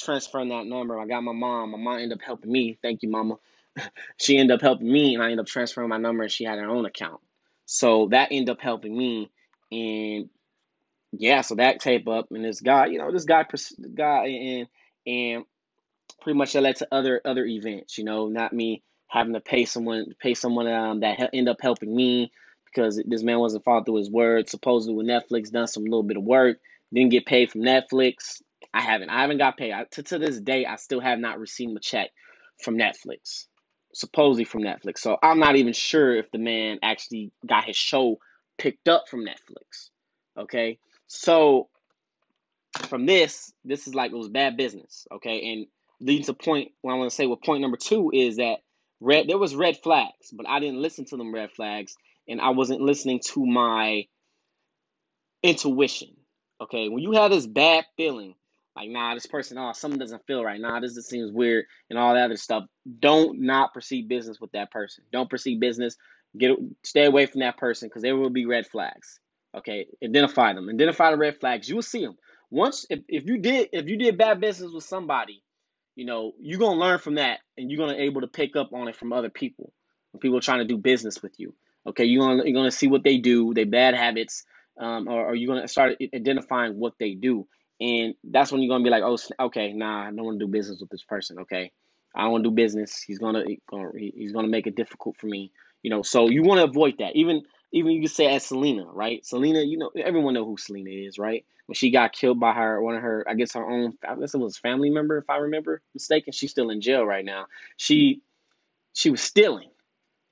transferring 0.00 0.50
that 0.50 0.66
number. 0.66 0.98
I 0.98 1.06
got 1.06 1.22
my 1.22 1.32
mom. 1.32 1.72
My 1.72 1.78
mom 1.78 1.96
ended 1.98 2.18
up 2.18 2.24
helping 2.24 2.52
me. 2.52 2.78
Thank 2.82 3.02
you, 3.02 3.10
mama 3.10 3.36
she 4.18 4.38
ended 4.38 4.54
up 4.54 4.60
helping 4.60 4.90
me, 4.90 5.14
and 5.14 5.22
I 5.22 5.26
ended 5.26 5.40
up 5.40 5.46
transferring 5.46 5.88
my 5.88 5.98
number, 5.98 6.22
and 6.22 6.32
she 6.32 6.44
had 6.44 6.58
her 6.58 6.68
own 6.68 6.86
account. 6.86 7.20
So 7.66 8.08
that 8.10 8.28
ended 8.30 8.50
up 8.50 8.60
helping 8.60 8.96
me, 8.96 9.30
and 9.70 10.28
yeah, 11.12 11.42
so 11.42 11.54
that 11.56 11.80
tape 11.80 12.08
up, 12.08 12.28
and 12.30 12.44
this 12.44 12.60
guy, 12.60 12.86
you 12.86 12.98
know, 12.98 13.12
this 13.12 13.24
guy, 13.24 13.44
guy, 13.94 14.26
and 14.26 14.68
and 15.06 15.44
pretty 16.20 16.38
much 16.38 16.52
that 16.52 16.62
led 16.62 16.76
to 16.76 16.88
other 16.92 17.20
other 17.24 17.44
events. 17.44 17.98
You 17.98 18.04
know, 18.04 18.28
not 18.28 18.52
me 18.52 18.82
having 19.08 19.34
to 19.34 19.40
pay 19.40 19.64
someone 19.64 20.06
pay 20.20 20.34
someone 20.34 20.66
um, 20.66 21.00
that 21.00 21.30
end 21.32 21.48
up 21.48 21.58
helping 21.60 21.94
me 21.94 22.32
because 22.64 23.02
this 23.06 23.22
man 23.22 23.38
wasn't 23.38 23.64
following 23.64 23.84
through 23.84 23.96
his 23.96 24.10
word. 24.10 24.48
Supposedly 24.48 24.94
with 24.94 25.06
Netflix, 25.06 25.50
done 25.50 25.66
some 25.66 25.84
little 25.84 26.02
bit 26.02 26.16
of 26.16 26.24
work, 26.24 26.58
didn't 26.92 27.10
get 27.10 27.26
paid 27.26 27.50
from 27.50 27.62
Netflix. 27.62 28.40
I 28.72 28.80
haven't. 28.80 29.10
I 29.10 29.20
haven't 29.20 29.38
got 29.38 29.58
paid. 29.58 29.72
I, 29.72 29.84
to, 29.92 30.02
to 30.02 30.18
this 30.18 30.40
day, 30.40 30.64
I 30.64 30.76
still 30.76 31.00
have 31.00 31.18
not 31.18 31.38
received 31.38 31.76
a 31.76 31.80
check 31.80 32.10
from 32.62 32.78
Netflix, 32.78 33.46
supposedly 33.94 34.44
from 34.44 34.62
Netflix. 34.62 34.98
So 34.98 35.16
I'm 35.22 35.38
not 35.38 35.56
even 35.56 35.72
sure 35.72 36.16
if 36.16 36.30
the 36.30 36.38
man 36.38 36.78
actually 36.82 37.30
got 37.46 37.64
his 37.64 37.76
show 37.76 38.18
picked 38.58 38.88
up 38.88 39.08
from 39.08 39.24
Netflix. 39.24 39.90
Okay, 40.36 40.78
so 41.06 41.68
from 42.88 43.06
this, 43.06 43.52
this 43.64 43.86
is 43.86 43.94
like 43.94 44.12
it 44.12 44.16
was 44.16 44.28
bad 44.28 44.56
business. 44.56 45.06
Okay, 45.12 45.52
and 45.52 45.66
leads 46.00 46.26
to 46.26 46.34
point. 46.34 46.72
What 46.80 46.92
I 46.92 46.96
want 46.96 47.10
to 47.10 47.14
say 47.14 47.26
with 47.26 47.42
point 47.42 47.60
number 47.60 47.76
two 47.76 48.10
is 48.12 48.36
that 48.36 48.58
red 49.00 49.28
there 49.28 49.38
was 49.38 49.54
red 49.54 49.78
flags, 49.82 50.30
but 50.32 50.48
I 50.48 50.60
didn't 50.60 50.80
listen 50.80 51.04
to 51.06 51.16
them 51.16 51.34
red 51.34 51.50
flags, 51.52 51.94
and 52.28 52.40
I 52.40 52.50
wasn't 52.50 52.80
listening 52.80 53.20
to 53.32 53.44
my 53.44 54.06
intuition. 55.42 56.16
Okay, 56.60 56.88
when 56.88 57.02
you 57.02 57.12
have 57.12 57.30
this 57.30 57.46
bad 57.46 57.84
feeling, 57.96 58.34
like 58.76 58.88
nah, 58.90 59.14
this 59.14 59.26
person, 59.26 59.58
oh, 59.58 59.72
something 59.72 59.98
doesn't 59.98 60.26
feel 60.26 60.44
right. 60.44 60.60
Nah, 60.60 60.80
this 60.80 60.94
just 60.94 61.08
seems 61.08 61.30
weird, 61.30 61.66
and 61.90 61.98
all 61.98 62.14
that 62.14 62.24
other 62.24 62.36
stuff. 62.36 62.64
Don't 63.00 63.40
not 63.40 63.72
proceed 63.72 64.08
business 64.08 64.40
with 64.40 64.52
that 64.52 64.70
person. 64.70 65.04
Don't 65.12 65.28
proceed 65.28 65.60
business. 65.60 65.96
Get 66.38 66.52
stay 66.82 67.04
away 67.04 67.26
from 67.26 67.40
that 67.40 67.58
person 67.58 67.88
because 67.88 68.02
there 68.02 68.16
will 68.16 68.30
be 68.30 68.46
red 68.46 68.66
flags. 68.66 69.20
Okay, 69.54 69.86
identify 70.02 70.54
them. 70.54 70.70
Identify 70.70 71.10
the 71.10 71.18
red 71.18 71.38
flags. 71.38 71.68
You 71.68 71.74
will 71.74 71.82
see 71.82 72.02
them 72.02 72.16
once. 72.50 72.86
If, 72.88 73.00
if 73.08 73.26
you 73.26 73.38
did 73.38 73.68
if 73.72 73.86
you 73.86 73.98
did 73.98 74.16
bad 74.16 74.40
business 74.40 74.72
with 74.72 74.84
somebody, 74.84 75.42
you 75.94 76.06
know 76.06 76.32
you're 76.40 76.58
gonna 76.58 76.80
learn 76.80 76.98
from 76.98 77.16
that, 77.16 77.40
and 77.58 77.70
you're 77.70 77.86
gonna 77.86 77.98
able 77.98 78.22
to 78.22 78.28
pick 78.28 78.56
up 78.56 78.72
on 78.72 78.88
it 78.88 78.96
from 78.96 79.12
other 79.12 79.30
people. 79.30 79.72
When 80.12 80.20
people 80.20 80.40
trying 80.40 80.60
to 80.60 80.64
do 80.64 80.78
business 80.78 81.22
with 81.22 81.38
you. 81.38 81.54
Okay, 81.86 82.04
you're 82.04 82.26
gonna 82.26 82.44
you're 82.44 82.54
gonna 82.54 82.70
see 82.70 82.86
what 82.86 83.02
they 83.02 83.18
do, 83.18 83.52
their 83.52 83.66
bad 83.66 83.94
habits, 83.94 84.44
um, 84.78 85.08
or, 85.08 85.26
or 85.28 85.34
you're 85.34 85.54
gonna 85.54 85.68
start 85.68 85.96
identifying 86.14 86.78
what 86.78 86.94
they 86.98 87.14
do, 87.14 87.46
and 87.82 88.14
that's 88.22 88.52
when 88.52 88.62
you're 88.62 88.72
gonna 88.72 88.84
be 88.84 88.90
like, 88.90 89.02
oh, 89.02 89.18
okay, 89.46 89.72
nah, 89.72 90.02
I 90.02 90.10
don't 90.12 90.24
want 90.24 90.38
to 90.38 90.46
do 90.46 90.50
business 90.50 90.80
with 90.80 90.90
this 90.90 91.02
person. 91.02 91.40
Okay, 91.40 91.72
I 92.14 92.22
don't 92.22 92.30
want 92.32 92.44
to 92.44 92.50
do 92.50 92.54
business. 92.54 93.02
He's 93.02 93.18
gonna 93.18 93.42
he's 93.96 94.32
gonna 94.32 94.48
make 94.48 94.68
it 94.68 94.76
difficult 94.76 95.16
for 95.18 95.26
me. 95.26 95.50
You 95.82 95.90
know, 95.90 96.02
so 96.02 96.28
you 96.28 96.44
want 96.44 96.60
to 96.60 96.64
avoid 96.64 96.98
that. 96.98 97.16
Even 97.16 97.42
even 97.72 97.90
you 97.90 98.02
could 98.02 98.10
say 98.10 98.32
as 98.32 98.46
Selena, 98.46 98.84
right? 98.84 99.26
Selena, 99.26 99.62
you 99.62 99.78
know, 99.78 99.90
everyone 99.96 100.34
know 100.34 100.44
who 100.44 100.56
Selena 100.58 100.90
is, 100.90 101.18
right? 101.18 101.44
When 101.66 101.74
she 101.74 101.90
got 101.90 102.12
killed 102.12 102.38
by 102.38 102.52
her 102.52 102.80
one 102.80 102.94
of 102.94 103.02
her, 103.02 103.26
I 103.28 103.34
guess 103.34 103.54
her 103.54 103.68
own, 103.68 103.94
I 104.08 104.14
guess 104.14 104.34
it 104.34 104.38
was 104.38 104.58
family 104.58 104.90
member, 104.90 105.18
if 105.18 105.28
I 105.28 105.38
remember 105.38 105.82
mistaken. 105.92 106.32
She's 106.32 106.52
still 106.52 106.70
in 106.70 106.80
jail 106.80 107.04
right 107.04 107.24
now. 107.24 107.46
She 107.76 108.22
she 108.92 109.10
was 109.10 109.22
stealing, 109.22 109.70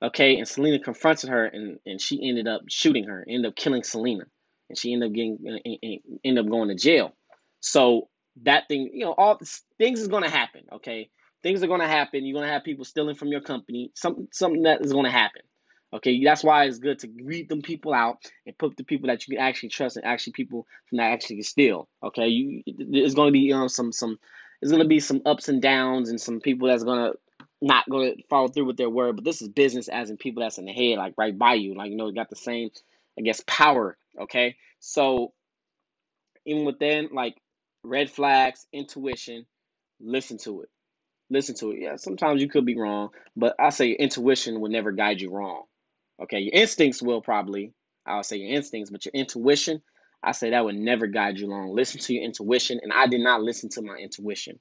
okay, 0.01 0.37
and 0.37 0.47
Selena 0.47 0.79
confronted 0.79 1.29
her, 1.29 1.45
and 1.45 1.79
and 1.85 1.99
she 1.99 2.29
ended 2.29 2.47
up 2.47 2.61
shooting 2.69 3.05
her, 3.05 3.25
ended 3.27 3.49
up 3.49 3.57
killing 3.57 3.83
Selena, 3.83 4.23
and 4.69 4.77
she 4.77 4.93
ended 4.93 5.09
up 5.09 5.13
getting 5.13 5.59
ended 6.23 6.45
up 6.45 6.49
going 6.49 6.69
to 6.69 6.75
jail. 6.75 7.13
So 7.61 8.09
that 8.43 8.67
thing, 8.67 8.91
you 8.93 9.05
know, 9.05 9.13
all 9.13 9.39
things 9.77 10.01
is 10.01 10.09
gonna 10.09 10.29
happen, 10.29 10.63
okay 10.73 11.09
things 11.43 11.63
are 11.63 11.67
going 11.67 11.81
to 11.81 11.87
happen. 11.87 12.25
You're 12.25 12.35
going 12.35 12.47
to 12.47 12.53
have 12.53 12.63
people 12.63 12.85
stealing 12.85 13.15
from 13.15 13.29
your 13.29 13.41
company. 13.41 13.91
Some, 13.95 14.27
something 14.31 14.63
that 14.63 14.81
is 14.81 14.93
going 14.93 15.05
to 15.05 15.11
happen. 15.11 15.41
Okay, 15.93 16.23
that's 16.23 16.41
why 16.41 16.63
it's 16.63 16.79
good 16.79 16.99
to 16.99 17.09
read 17.21 17.49
them 17.49 17.61
people 17.61 17.93
out 17.93 18.19
and 18.45 18.57
put 18.57 18.77
the 18.77 18.85
people 18.85 19.07
that 19.07 19.27
you 19.27 19.35
can 19.35 19.45
actually 19.45 19.69
trust 19.69 19.97
and 19.97 20.05
actually 20.05 20.31
people 20.31 20.65
from 20.87 20.99
that 20.99 21.11
actually 21.11 21.41
steal. 21.41 21.89
Okay, 22.01 22.27
you 22.27 22.63
there's 22.65 23.13
going 23.13 23.27
to 23.27 23.33
be 23.33 23.51
um 23.51 23.67
some 23.67 23.91
some 23.91 24.17
there's 24.61 24.71
going 24.71 24.83
to 24.83 24.87
be 24.87 25.01
some 25.01 25.21
ups 25.25 25.49
and 25.49 25.61
downs 25.61 26.09
and 26.09 26.21
some 26.21 26.39
people 26.39 26.69
that's 26.69 26.85
going 26.85 27.11
to 27.11 27.19
not 27.61 27.89
going 27.89 28.15
to 28.15 28.23
follow 28.29 28.47
through 28.47 28.67
with 28.67 28.77
their 28.77 28.89
word. 28.89 29.17
But 29.17 29.25
this 29.25 29.41
is 29.41 29.49
business, 29.49 29.89
as 29.89 30.09
in 30.09 30.15
people 30.15 30.43
that's 30.43 30.57
in 30.57 30.63
the 30.63 30.71
head, 30.71 30.97
like 30.97 31.13
right 31.17 31.37
by 31.37 31.55
you, 31.55 31.75
like 31.75 31.91
you 31.91 31.97
know, 31.97 32.09
got 32.11 32.29
the 32.29 32.37
same, 32.37 32.69
I 33.19 33.23
guess, 33.23 33.43
power. 33.45 33.97
Okay, 34.17 34.55
so 34.79 35.33
even 36.45 36.63
within 36.63 37.09
like 37.11 37.35
red 37.83 38.09
flags, 38.09 38.65
intuition, 38.73 39.45
listen 39.99 40.37
to 40.39 40.61
it 40.61 40.69
listen 41.31 41.55
to 41.55 41.71
it. 41.71 41.79
Yeah, 41.81 41.95
sometimes 41.95 42.41
you 42.41 42.49
could 42.49 42.65
be 42.65 42.77
wrong, 42.77 43.09
but 43.35 43.55
I 43.57 43.69
say 43.69 43.91
intuition 43.91 44.59
will 44.59 44.69
never 44.69 44.91
guide 44.91 45.21
you 45.21 45.31
wrong. 45.31 45.63
Okay, 46.21 46.39
your 46.39 46.53
instincts 46.53 47.01
will 47.01 47.21
probably. 47.21 47.73
I'll 48.05 48.23
say 48.23 48.37
your 48.37 48.55
instincts, 48.55 48.91
but 48.91 49.05
your 49.05 49.13
intuition, 49.13 49.81
I 50.21 50.33
say 50.33 50.51
that 50.51 50.65
would 50.65 50.75
never 50.75 51.07
guide 51.07 51.39
you 51.39 51.49
wrong. 51.49 51.73
Listen 51.73 51.99
to 52.01 52.13
your 52.13 52.23
intuition, 52.23 52.79
and 52.83 52.91
I 52.93 53.07
did 53.07 53.21
not 53.21 53.41
listen 53.41 53.69
to 53.69 53.81
my 53.81 53.95
intuition. 53.95 54.59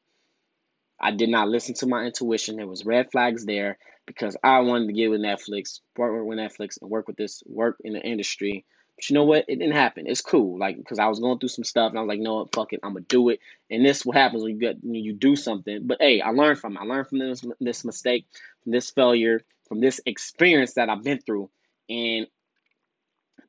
I 0.99 1.11
did 1.13 1.29
not 1.29 1.49
listen 1.49 1.75
to 1.77 1.87
my 1.87 2.05
intuition. 2.05 2.57
There 2.57 2.67
was 2.67 2.85
red 2.85 3.11
flags 3.11 3.45
there 3.45 3.79
because 4.07 4.37
I 4.43 4.61
wanted 4.61 4.89
to 4.89 4.93
get 4.93 5.11
with 5.11 5.21
Netflix, 5.21 5.81
work 5.97 6.27
with 6.27 6.39
Netflix, 6.39 6.79
and 6.81 6.91
work 6.91 7.09
with 7.09 7.17
this 7.17 7.43
work 7.47 7.77
in 7.83 7.95
the 7.95 8.01
industry 8.01 8.65
but 9.01 9.09
you 9.09 9.15
know 9.15 9.25
what? 9.25 9.47
It 9.49 9.59
didn't 9.59 9.73
happen. 9.77 10.07
It's 10.07 10.21
cool. 10.21 10.59
Like, 10.59 10.77
because 10.77 10.99
I 10.99 11.07
was 11.07 11.21
going 11.21 11.39
through 11.39 11.49
some 11.49 11.65
stuff 11.65 11.89
and 11.89 11.99
I 11.99 12.03
was 12.03 12.09
like, 12.09 12.21
no? 12.21 12.47
Fuck 12.53 12.75
it. 12.75 12.81
I'm 12.83 12.93
going 12.93 13.05
to 13.05 13.09
do 13.09 13.31
it. 13.31 13.41
And 13.71 13.83
this 13.83 14.05
what 14.05 14.15
happens 14.15 14.43
when 14.43 14.53
you 14.53 14.61
get 14.61 14.77
when 14.83 14.95
you 15.03 15.15
do 15.15 15.37
something. 15.37 15.87
But 15.87 15.97
hey, 16.01 16.21
I 16.21 16.31
learned 16.33 16.59
from 16.59 16.77
it. 16.77 16.81
I 16.81 16.85
learned 16.85 17.09
from 17.09 17.19
this, 17.19 17.43
this 17.61 17.83
mistake, 17.83 18.27
from 18.63 18.73
this 18.73 18.91
failure, 18.91 19.41
from 19.69 19.81
this 19.81 20.03
experience 20.05 20.75
that 20.75 20.91
I've 20.91 21.03
been 21.03 21.19
through. 21.19 21.49
And 21.89 22.27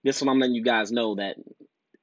this 0.05 0.15
is 0.15 0.22
what 0.24 0.31
I'm 0.31 0.39
letting 0.39 0.55
you 0.55 0.63
guys 0.63 0.89
know 0.89 1.15
that 1.15 1.36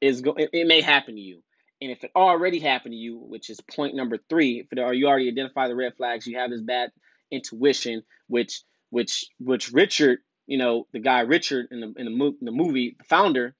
is 0.02 0.20
go- 0.20 0.34
it, 0.34 0.50
it 0.52 0.66
may 0.66 0.82
happen 0.82 1.14
to 1.14 1.20
you. 1.20 1.42
And 1.80 1.90
if 1.90 2.04
it 2.04 2.10
already 2.14 2.58
happened 2.58 2.92
to 2.92 2.98
you, 2.98 3.16
which 3.16 3.48
is 3.48 3.62
point 3.62 3.94
number 3.94 4.18
three, 4.28 4.60
if 4.60 4.66
it, 4.70 4.78
or 4.78 4.92
you 4.92 5.06
already 5.06 5.28
identify 5.28 5.68
the 5.68 5.74
red 5.74 5.96
flags, 5.96 6.26
you 6.26 6.36
have 6.36 6.50
this 6.50 6.60
bad 6.60 6.90
intuition, 7.30 8.02
which 8.26 8.62
which 8.90 9.24
which 9.40 9.72
Richard 9.72 10.18
you 10.48 10.58
know, 10.58 10.88
the 10.92 11.00
guy 11.00 11.22
Richard 11.22 11.68
in 11.72 11.80
the 11.80 11.94
in 11.98 12.06
the, 12.06 12.12
mo- 12.12 12.36
in 12.40 12.46
the 12.46 12.52
movie, 12.52 12.96
the 12.98 13.04
founder, 13.04 13.54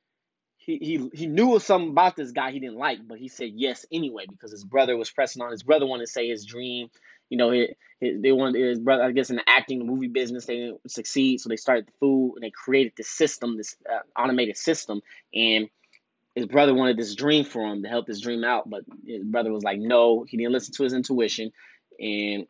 he, 0.58 0.78
he 0.78 1.10
he 1.14 1.26
knew 1.28 1.58
something 1.60 1.90
about 1.90 2.16
this 2.16 2.32
guy 2.32 2.52
he 2.52 2.60
didn't 2.60 2.78
like, 2.78 3.00
but 3.08 3.18
he 3.18 3.28
said 3.28 3.50
yes 3.54 3.86
anyway 3.92 4.26
because 4.30 4.52
his 4.52 4.64
brother 4.64 4.96
was 4.96 5.10
pressing 5.10 5.42
on. 5.42 5.52
His 5.52 5.64
brother 5.64 5.86
wanted 5.86 6.06
to 6.06 6.12
say 6.12 6.28
his 6.28 6.46
dream. 6.46 6.88
You 7.30 7.38
know, 7.38 7.50
he, 7.52 7.68
they 8.00 8.32
wanted 8.32 8.62
his 8.62 8.80
brother. 8.80 9.04
I 9.04 9.12
guess 9.12 9.30
in 9.30 9.36
the 9.36 9.48
acting, 9.48 9.80
the 9.80 9.86
movie 9.86 10.08
business, 10.08 10.46
they 10.46 10.56
didn't 10.56 10.90
succeed, 10.90 11.40
so 11.40 11.50
they 11.50 11.56
started 11.56 11.86
the 11.88 11.92
food 12.00 12.34
and 12.36 12.44
they 12.44 12.50
created 12.52 12.94
this 12.96 13.08
system, 13.10 13.56
this 13.58 13.76
uh, 13.90 14.00
automated 14.20 14.56
system, 14.58 15.02
and 15.34 15.68
his 16.36 16.46
brother 16.46 16.74
wanted 16.74 16.96
this 16.96 17.14
dream 17.14 17.44
for 17.44 17.62
him 17.66 17.82
to 17.82 17.88
help 17.88 18.06
his 18.08 18.20
dream 18.20 18.44
out, 18.44 18.68
but 18.70 18.84
his 19.06 19.24
brother 19.24 19.52
was 19.52 19.64
like, 19.64 19.78
no, 19.78 20.24
he 20.24 20.36
didn't 20.36 20.52
listen 20.52 20.74
to 20.74 20.84
his 20.84 20.92
intuition, 20.94 21.52
and 22.00 22.46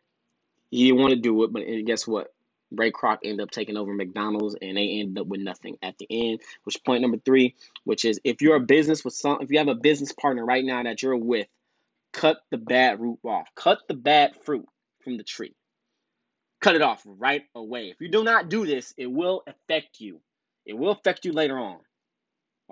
he 0.70 0.88
didn't 0.88 1.00
want 1.00 1.12
to 1.14 1.20
do 1.20 1.44
it. 1.44 1.52
But 1.52 1.62
guess 1.86 2.06
what? 2.06 2.34
Ray 2.70 2.90
Kroc 2.90 3.18
ended 3.24 3.40
up 3.40 3.50
taking 3.50 3.76
over 3.76 3.92
McDonald's 3.92 4.56
and 4.60 4.76
they 4.76 5.00
ended 5.00 5.18
up 5.18 5.26
with 5.26 5.40
nothing 5.40 5.78
at 5.82 5.96
the 5.98 6.06
end. 6.10 6.40
Which 6.64 6.82
point 6.84 7.02
number 7.02 7.18
three, 7.18 7.54
which 7.84 8.04
is 8.04 8.20
if 8.24 8.42
you're 8.42 8.56
a 8.56 8.60
business 8.60 9.04
with 9.04 9.14
some, 9.14 9.38
if 9.40 9.50
you 9.50 9.58
have 9.58 9.68
a 9.68 9.74
business 9.74 10.12
partner 10.12 10.44
right 10.44 10.64
now 10.64 10.82
that 10.82 11.02
you're 11.02 11.16
with, 11.16 11.46
cut 12.12 12.38
the 12.50 12.58
bad 12.58 13.00
root 13.00 13.18
off. 13.24 13.48
Cut 13.54 13.78
the 13.88 13.94
bad 13.94 14.32
fruit 14.44 14.66
from 15.02 15.16
the 15.16 15.24
tree. 15.24 15.54
Cut 16.60 16.74
it 16.74 16.82
off 16.82 17.02
right 17.06 17.42
away. 17.54 17.90
If 17.90 18.00
you 18.00 18.10
do 18.10 18.24
not 18.24 18.48
do 18.48 18.66
this, 18.66 18.92
it 18.96 19.06
will 19.06 19.42
affect 19.46 20.00
you. 20.00 20.20
It 20.66 20.76
will 20.76 20.90
affect 20.90 21.24
you 21.24 21.32
later 21.32 21.58
on. 21.58 21.78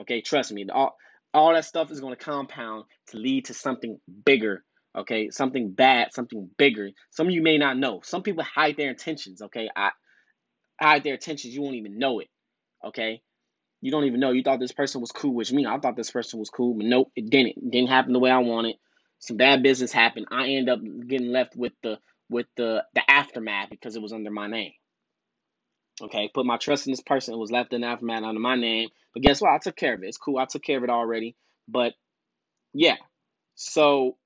Okay, 0.00 0.20
trust 0.20 0.52
me. 0.52 0.66
All, 0.68 0.96
all 1.32 1.54
that 1.54 1.64
stuff 1.64 1.90
is 1.90 2.00
going 2.00 2.14
to 2.14 2.22
compound 2.22 2.84
to 3.08 3.16
lead 3.16 3.46
to 3.46 3.54
something 3.54 3.98
bigger 4.24 4.64
okay? 4.96 5.30
Something 5.30 5.72
bad 5.72 6.12
something 6.12 6.48
bigger. 6.56 6.90
Some 7.10 7.28
of 7.28 7.32
you 7.32 7.42
may 7.42 7.58
not 7.58 7.76
know. 7.76 8.00
Some 8.04 8.22
people 8.22 8.44
hide 8.44 8.76
their 8.76 8.90
intentions 8.90 9.42
okay? 9.42 9.68
I 9.74 9.90
hide 10.80 11.04
their 11.04 11.14
intentions. 11.14 11.54
You 11.54 11.62
won't 11.62 11.76
even 11.76 11.98
know 11.98 12.20
it 12.20 12.28
okay? 12.84 13.22
You 13.80 13.90
don't 13.90 14.04
even 14.04 14.20
know. 14.20 14.30
You 14.32 14.42
thought 14.42 14.60
this 14.60 14.72
person 14.72 15.00
was 15.00 15.12
cool 15.12 15.34
with 15.34 15.52
me. 15.52 15.66
I 15.66 15.78
thought 15.78 15.96
this 15.96 16.10
person 16.10 16.38
was 16.38 16.50
cool 16.50 16.74
but 16.74 16.86
nope 16.86 17.10
it 17.16 17.30
didn't. 17.30 17.56
It 17.58 17.70
didn't 17.70 17.90
happen 17.90 18.12
the 18.12 18.18
way 18.18 18.30
i 18.30 18.38
wanted. 18.38 18.76
Some 19.18 19.36
bad 19.36 19.62
business 19.62 19.92
happened. 19.92 20.26
I 20.30 20.48
end 20.50 20.68
up 20.68 20.80
getting 21.08 21.28
left 21.32 21.56
with 21.56 21.72
the 21.82 21.98
with 22.28 22.46
the 22.56 22.84
the 22.94 23.10
aftermath 23.10 23.70
because 23.70 23.96
it 23.96 24.02
was 24.02 24.12
under 24.12 24.30
my 24.30 24.46
name 24.48 24.72
okay? 26.02 26.30
Put 26.32 26.46
my 26.46 26.56
trust 26.56 26.86
in 26.86 26.92
this 26.92 27.00
person. 27.00 27.34
It 27.34 27.38
was 27.38 27.50
left 27.50 27.72
in 27.72 27.82
the 27.82 27.86
aftermath 27.86 28.22
under 28.22 28.40
my 28.40 28.56
name. 28.56 28.88
But 29.12 29.22
guess 29.22 29.40
what? 29.40 29.52
I 29.52 29.58
took 29.58 29.76
care 29.76 29.94
of 29.94 30.02
it. 30.02 30.08
It's 30.08 30.18
cool. 30.18 30.38
I 30.38 30.46
took 30.46 30.62
care 30.62 30.78
of 30.78 30.84
it 30.84 30.90
already. 30.90 31.36
But 31.68 31.94
yeah. 32.72 32.96
So 33.54 34.16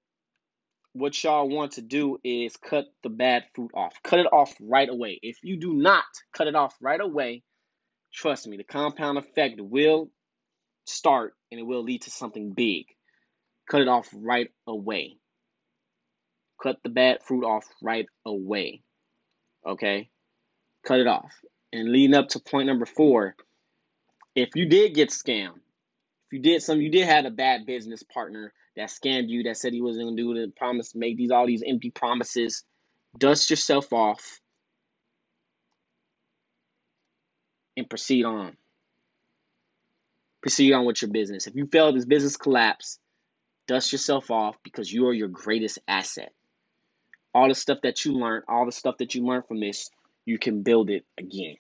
what 0.92 1.22
y'all 1.22 1.48
want 1.48 1.72
to 1.72 1.82
do 1.82 2.18
is 2.24 2.56
cut 2.56 2.86
the 3.02 3.08
bad 3.08 3.44
fruit 3.54 3.70
off. 3.74 3.94
Cut 4.02 4.18
it 4.18 4.26
off 4.32 4.52
right 4.60 4.88
away. 4.88 5.18
If 5.22 5.38
you 5.42 5.58
do 5.58 5.74
not 5.74 6.04
cut 6.36 6.46
it 6.46 6.54
off 6.54 6.74
right 6.80 7.00
away, 7.00 7.42
trust 8.12 8.46
me, 8.46 8.56
the 8.56 8.64
compound 8.64 9.18
effect 9.18 9.60
will 9.60 10.10
start 10.86 11.34
and 11.50 11.60
it 11.60 11.64
will 11.64 11.84
lead 11.84 12.02
to 12.02 12.10
something 12.10 12.52
big. 12.52 12.86
Cut 13.70 13.80
it 13.80 13.88
off 13.88 14.08
right 14.12 14.50
away. 14.66 15.18
Cut 16.60 16.78
the 16.82 16.90
bad 16.90 17.22
fruit 17.22 17.44
off 17.44 17.64
right 17.82 18.06
away. 18.26 18.82
Okay? 19.66 20.10
Cut 20.84 21.00
it 21.00 21.06
off. 21.06 21.32
And 21.72 21.92
leading 21.92 22.16
up 22.16 22.28
to 22.30 22.40
point 22.40 22.66
number 22.66 22.86
four, 22.86 23.36
if 24.34 24.50
you 24.56 24.68
did 24.68 24.94
get 24.94 25.10
scammed, 25.10 25.60
if 26.26 26.32
you 26.32 26.40
did 26.40 26.62
some, 26.62 26.80
you 26.80 26.90
did 26.90 27.06
have 27.06 27.24
a 27.24 27.30
bad 27.30 27.64
business 27.64 28.02
partner 28.02 28.52
that 28.76 28.88
scammed 28.88 29.28
you, 29.28 29.44
that 29.44 29.56
said 29.56 29.72
he 29.72 29.82
wasn't 29.82 30.06
gonna 30.06 30.16
do 30.16 30.36
it, 30.36 30.56
promise, 30.56 30.94
make 30.94 31.16
these 31.16 31.30
all 31.30 31.46
these 31.46 31.62
empty 31.66 31.90
promises. 31.90 32.64
Dust 33.18 33.50
yourself 33.50 33.92
off. 33.92 34.40
and 37.80 37.90
proceed 37.90 38.24
on. 38.24 38.56
Proceed 40.42 40.72
on 40.72 40.86
with 40.86 41.02
your 41.02 41.10
business. 41.10 41.46
If 41.46 41.56
you 41.56 41.66
fail 41.66 41.92
this 41.92 42.04
business 42.04 42.36
collapse, 42.36 42.98
dust 43.66 43.92
yourself 43.92 44.30
off 44.30 44.56
because 44.62 44.92
you 44.92 45.08
are 45.08 45.12
your 45.12 45.28
greatest 45.28 45.78
asset. 45.86 46.32
All 47.34 47.48
the 47.48 47.54
stuff 47.54 47.78
that 47.82 48.04
you 48.04 48.12
learned, 48.12 48.44
all 48.48 48.66
the 48.66 48.72
stuff 48.72 48.98
that 48.98 49.14
you 49.14 49.24
learned 49.24 49.46
from 49.46 49.60
this, 49.60 49.90
you 50.24 50.38
can 50.38 50.62
build 50.62 50.90
it 50.90 51.04
again. 51.18 51.56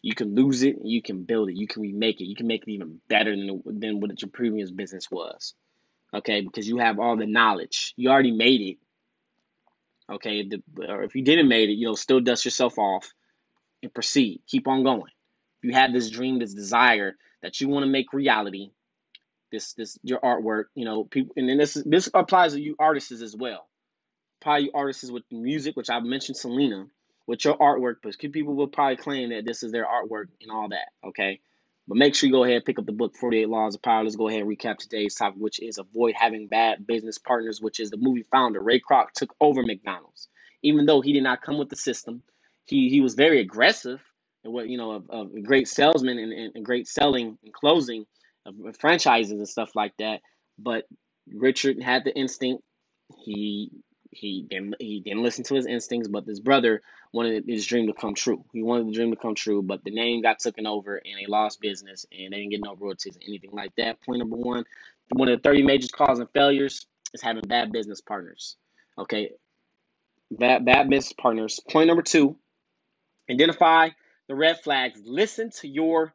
You 0.00 0.14
can 0.14 0.34
lose 0.34 0.62
it, 0.62 0.76
you 0.82 1.02
can 1.02 1.24
build 1.24 1.50
it, 1.50 1.56
you 1.56 1.66
can 1.66 1.82
remake 1.82 2.20
it, 2.20 2.26
you 2.26 2.36
can 2.36 2.46
make 2.46 2.62
it 2.62 2.70
even 2.70 3.00
better 3.08 3.34
than, 3.34 3.62
than 3.66 4.00
what 4.00 4.22
your 4.22 4.30
previous 4.30 4.70
business 4.70 5.10
was. 5.10 5.54
Okay, 6.14 6.40
because 6.40 6.66
you 6.66 6.78
have 6.78 6.98
all 6.98 7.16
the 7.16 7.26
knowledge. 7.26 7.92
You 7.96 8.10
already 8.10 8.32
made 8.32 8.60
it. 8.62 8.76
Okay, 10.10 10.48
the, 10.48 10.62
or 10.88 11.02
if 11.02 11.14
you 11.14 11.22
didn't 11.22 11.48
made 11.48 11.68
it, 11.68 11.74
you 11.74 11.86
know, 11.86 11.94
still 11.94 12.20
dust 12.20 12.44
yourself 12.44 12.78
off 12.78 13.12
and 13.82 13.92
proceed. 13.92 14.40
Keep 14.46 14.66
on 14.68 14.82
going. 14.82 15.12
You 15.62 15.74
have 15.74 15.92
this 15.92 16.08
dream, 16.08 16.38
this 16.38 16.54
desire 16.54 17.14
that 17.42 17.60
you 17.60 17.68
want 17.68 17.84
to 17.84 17.90
make 17.90 18.12
reality, 18.12 18.70
this 19.52 19.74
this 19.74 19.98
your 20.02 20.20
artwork, 20.20 20.64
you 20.74 20.84
know, 20.84 21.04
people, 21.04 21.34
and 21.36 21.48
then 21.48 21.58
this 21.58 21.74
this 21.84 22.08
applies 22.14 22.54
to 22.54 22.60
you 22.60 22.76
artists 22.78 23.12
as 23.22 23.36
well. 23.36 23.68
Probably 24.40 24.66
you 24.66 24.70
artists 24.74 25.10
with 25.10 25.24
music, 25.30 25.76
which 25.76 25.90
I've 25.90 26.04
mentioned 26.04 26.36
Selena, 26.36 26.86
with 27.26 27.44
your 27.44 27.58
artwork, 27.58 27.96
but 28.02 28.18
people 28.32 28.54
will 28.54 28.68
probably 28.68 28.96
claim 28.96 29.30
that 29.30 29.44
this 29.44 29.62
is 29.62 29.72
their 29.72 29.84
artwork 29.84 30.28
and 30.40 30.50
all 30.50 30.68
that. 30.68 30.88
Okay, 31.08 31.40
but 31.88 31.96
make 31.96 32.14
sure 32.14 32.26
you 32.26 32.32
go 32.32 32.44
ahead 32.44 32.56
and 32.56 32.64
pick 32.64 32.78
up 32.78 32.84
the 32.84 32.92
book 32.92 33.16
48 33.16 33.48
Laws 33.48 33.74
of 33.74 33.82
Power. 33.82 34.04
Let's 34.04 34.14
go 34.14 34.28
ahead 34.28 34.42
and 34.42 34.50
recap 34.50 34.76
today's 34.76 35.14
topic, 35.14 35.40
which 35.40 35.58
is 35.58 35.78
avoid 35.78 36.14
having 36.14 36.46
bad 36.46 36.86
business 36.86 37.16
partners, 37.16 37.62
which 37.62 37.80
is 37.80 37.90
the 37.90 37.96
movie 37.96 38.26
founder. 38.30 38.60
Ray 38.60 38.78
Kroc 38.78 39.12
took 39.14 39.34
over 39.40 39.62
McDonald's. 39.62 40.28
Even 40.62 40.84
though 40.84 41.00
he 41.00 41.14
did 41.14 41.22
not 41.22 41.40
come 41.40 41.56
with 41.56 41.70
the 41.70 41.76
system, 41.76 42.22
he, 42.66 42.90
he 42.90 43.00
was 43.00 43.14
very 43.14 43.40
aggressive 43.40 44.00
and 44.44 44.52
what 44.52 44.68
you 44.68 44.76
know 44.76 45.02
a, 45.08 45.22
a 45.22 45.40
great 45.40 45.66
salesman 45.66 46.18
and, 46.18 46.32
and, 46.32 46.52
and, 46.54 46.64
great 46.64 46.86
selling 46.86 47.38
and 47.42 47.52
closing 47.52 48.04
of 48.44 48.76
franchises 48.76 49.32
and 49.32 49.48
stuff 49.48 49.74
like 49.74 49.94
that. 49.98 50.20
But 50.58 50.84
Richard 51.32 51.82
had 51.82 52.04
the 52.04 52.14
instinct. 52.14 52.62
He 53.24 53.70
he 54.18 54.42
didn't 54.42 54.76
he 54.80 55.00
didn't 55.00 55.22
listen 55.22 55.44
to 55.44 55.54
his 55.54 55.66
instincts, 55.66 56.08
but 56.08 56.26
his 56.26 56.40
brother 56.40 56.82
wanted 57.12 57.44
his 57.46 57.66
dream 57.66 57.86
to 57.86 57.92
come 57.92 58.14
true. 58.14 58.44
He 58.52 58.62
wanted 58.62 58.88
the 58.88 58.92
dream 58.92 59.10
to 59.10 59.16
come 59.16 59.34
true, 59.34 59.62
but 59.62 59.84
the 59.84 59.90
name 59.90 60.22
got 60.22 60.38
taken 60.38 60.66
over 60.66 60.96
and 60.96 61.14
they 61.18 61.26
lost 61.26 61.60
business 61.60 62.06
and 62.12 62.32
they 62.32 62.38
didn't 62.38 62.50
get 62.50 62.60
no 62.62 62.74
royalties 62.74 63.16
or 63.16 63.20
anything 63.26 63.52
like 63.52 63.74
that. 63.76 64.00
Point 64.02 64.18
number 64.18 64.36
one, 64.36 64.64
one 65.10 65.28
of 65.28 65.42
the 65.42 65.48
30 65.48 65.62
major 65.62 65.88
causes 65.88 66.20
of 66.20 66.30
failures 66.32 66.86
is 67.14 67.22
having 67.22 67.42
bad 67.46 67.72
business 67.72 68.00
partners. 68.00 68.56
Okay. 68.98 69.30
Bad 70.30 70.64
bad 70.64 70.90
business 70.90 71.14
partners. 71.14 71.60
Point 71.70 71.86
number 71.86 72.02
two, 72.02 72.36
identify 73.30 73.90
the 74.28 74.34
red 74.34 74.60
flags. 74.60 75.00
Listen 75.04 75.50
to 75.60 75.68
your 75.68 76.12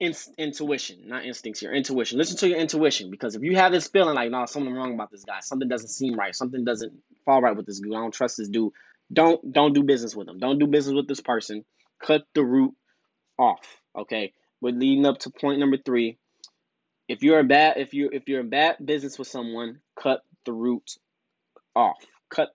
in- 0.00 0.14
intuition, 0.38 1.08
not 1.08 1.24
instincts, 1.24 1.62
your 1.62 1.72
intuition. 1.72 2.18
Listen 2.18 2.36
to 2.38 2.48
your 2.48 2.58
intuition 2.58 3.10
because 3.10 3.34
if 3.34 3.42
you 3.42 3.56
have 3.56 3.72
this 3.72 3.88
feeling 3.88 4.14
like, 4.14 4.30
no, 4.30 4.46
something 4.46 4.72
wrong 4.72 4.94
about 4.94 5.10
this 5.10 5.24
guy, 5.24 5.40
something 5.40 5.68
doesn't 5.68 5.88
seem 5.88 6.14
right, 6.14 6.34
something 6.34 6.64
doesn't 6.64 6.92
fall 7.24 7.40
right 7.40 7.56
with 7.56 7.66
this 7.66 7.80
dude, 7.80 7.94
I 7.94 7.98
don't 8.00 8.12
trust 8.12 8.36
this 8.36 8.48
dude, 8.48 8.72
don't 9.12 9.52
don't 9.52 9.72
do 9.72 9.82
business 9.82 10.14
with 10.14 10.28
him. 10.28 10.38
Don't 10.38 10.58
do 10.58 10.66
business 10.66 10.94
with 10.94 11.08
this 11.08 11.20
person. 11.20 11.64
Cut 12.02 12.26
the 12.34 12.42
root 12.42 12.74
off. 13.38 13.80
Okay. 13.96 14.32
We're 14.60 14.74
leading 14.74 15.06
up 15.06 15.18
to 15.20 15.30
point 15.30 15.60
number 15.60 15.76
three. 15.76 16.18
If 17.08 17.22
you're 17.22 17.38
a 17.38 17.44
bad 17.44 17.76
if 17.76 17.94
you 17.94 18.10
if 18.12 18.28
you're 18.28 18.40
in 18.40 18.50
bad 18.50 18.76
business 18.84 19.18
with 19.18 19.28
someone, 19.28 19.80
cut 20.00 20.22
the 20.44 20.52
root 20.52 20.90
off. 21.74 22.04
Cut 22.30 22.48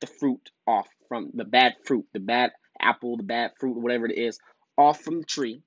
the 0.00 0.08
fruit 0.08 0.50
off 0.66 0.88
from 1.08 1.30
the 1.34 1.44
bad 1.44 1.74
fruit, 1.84 2.06
the 2.12 2.20
bad 2.20 2.50
apple, 2.80 3.16
the 3.16 3.22
bad 3.22 3.52
fruit, 3.60 3.76
whatever 3.76 4.06
it 4.06 4.18
is, 4.18 4.40
off 4.76 5.00
from 5.00 5.20
the 5.20 5.26
tree 5.26 5.62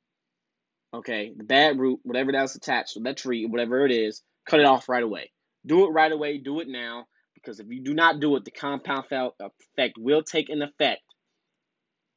okay, 0.93 1.33
the 1.35 1.43
bad 1.43 1.79
root, 1.79 1.99
whatever 2.03 2.31
that's 2.31 2.55
attached 2.55 2.93
to 2.93 2.99
that 3.01 3.17
tree, 3.17 3.45
whatever 3.45 3.85
it 3.85 3.91
is, 3.91 4.21
cut 4.45 4.59
it 4.59 4.65
off 4.65 4.89
right 4.89 5.03
away. 5.03 5.31
Do 5.65 5.85
it 5.85 5.89
right 5.89 6.11
away. 6.11 6.37
Do 6.37 6.59
it 6.59 6.67
now. 6.67 7.07
Because 7.33 7.59
if 7.59 7.67
you 7.69 7.81
do 7.81 7.93
not 7.93 8.19
do 8.19 8.35
it, 8.35 8.45
the 8.45 8.51
compound 8.51 9.05
uh, 9.11 9.29
effect 9.39 9.97
will 9.97 10.23
take 10.23 10.49
an 10.49 10.61
effect 10.61 11.01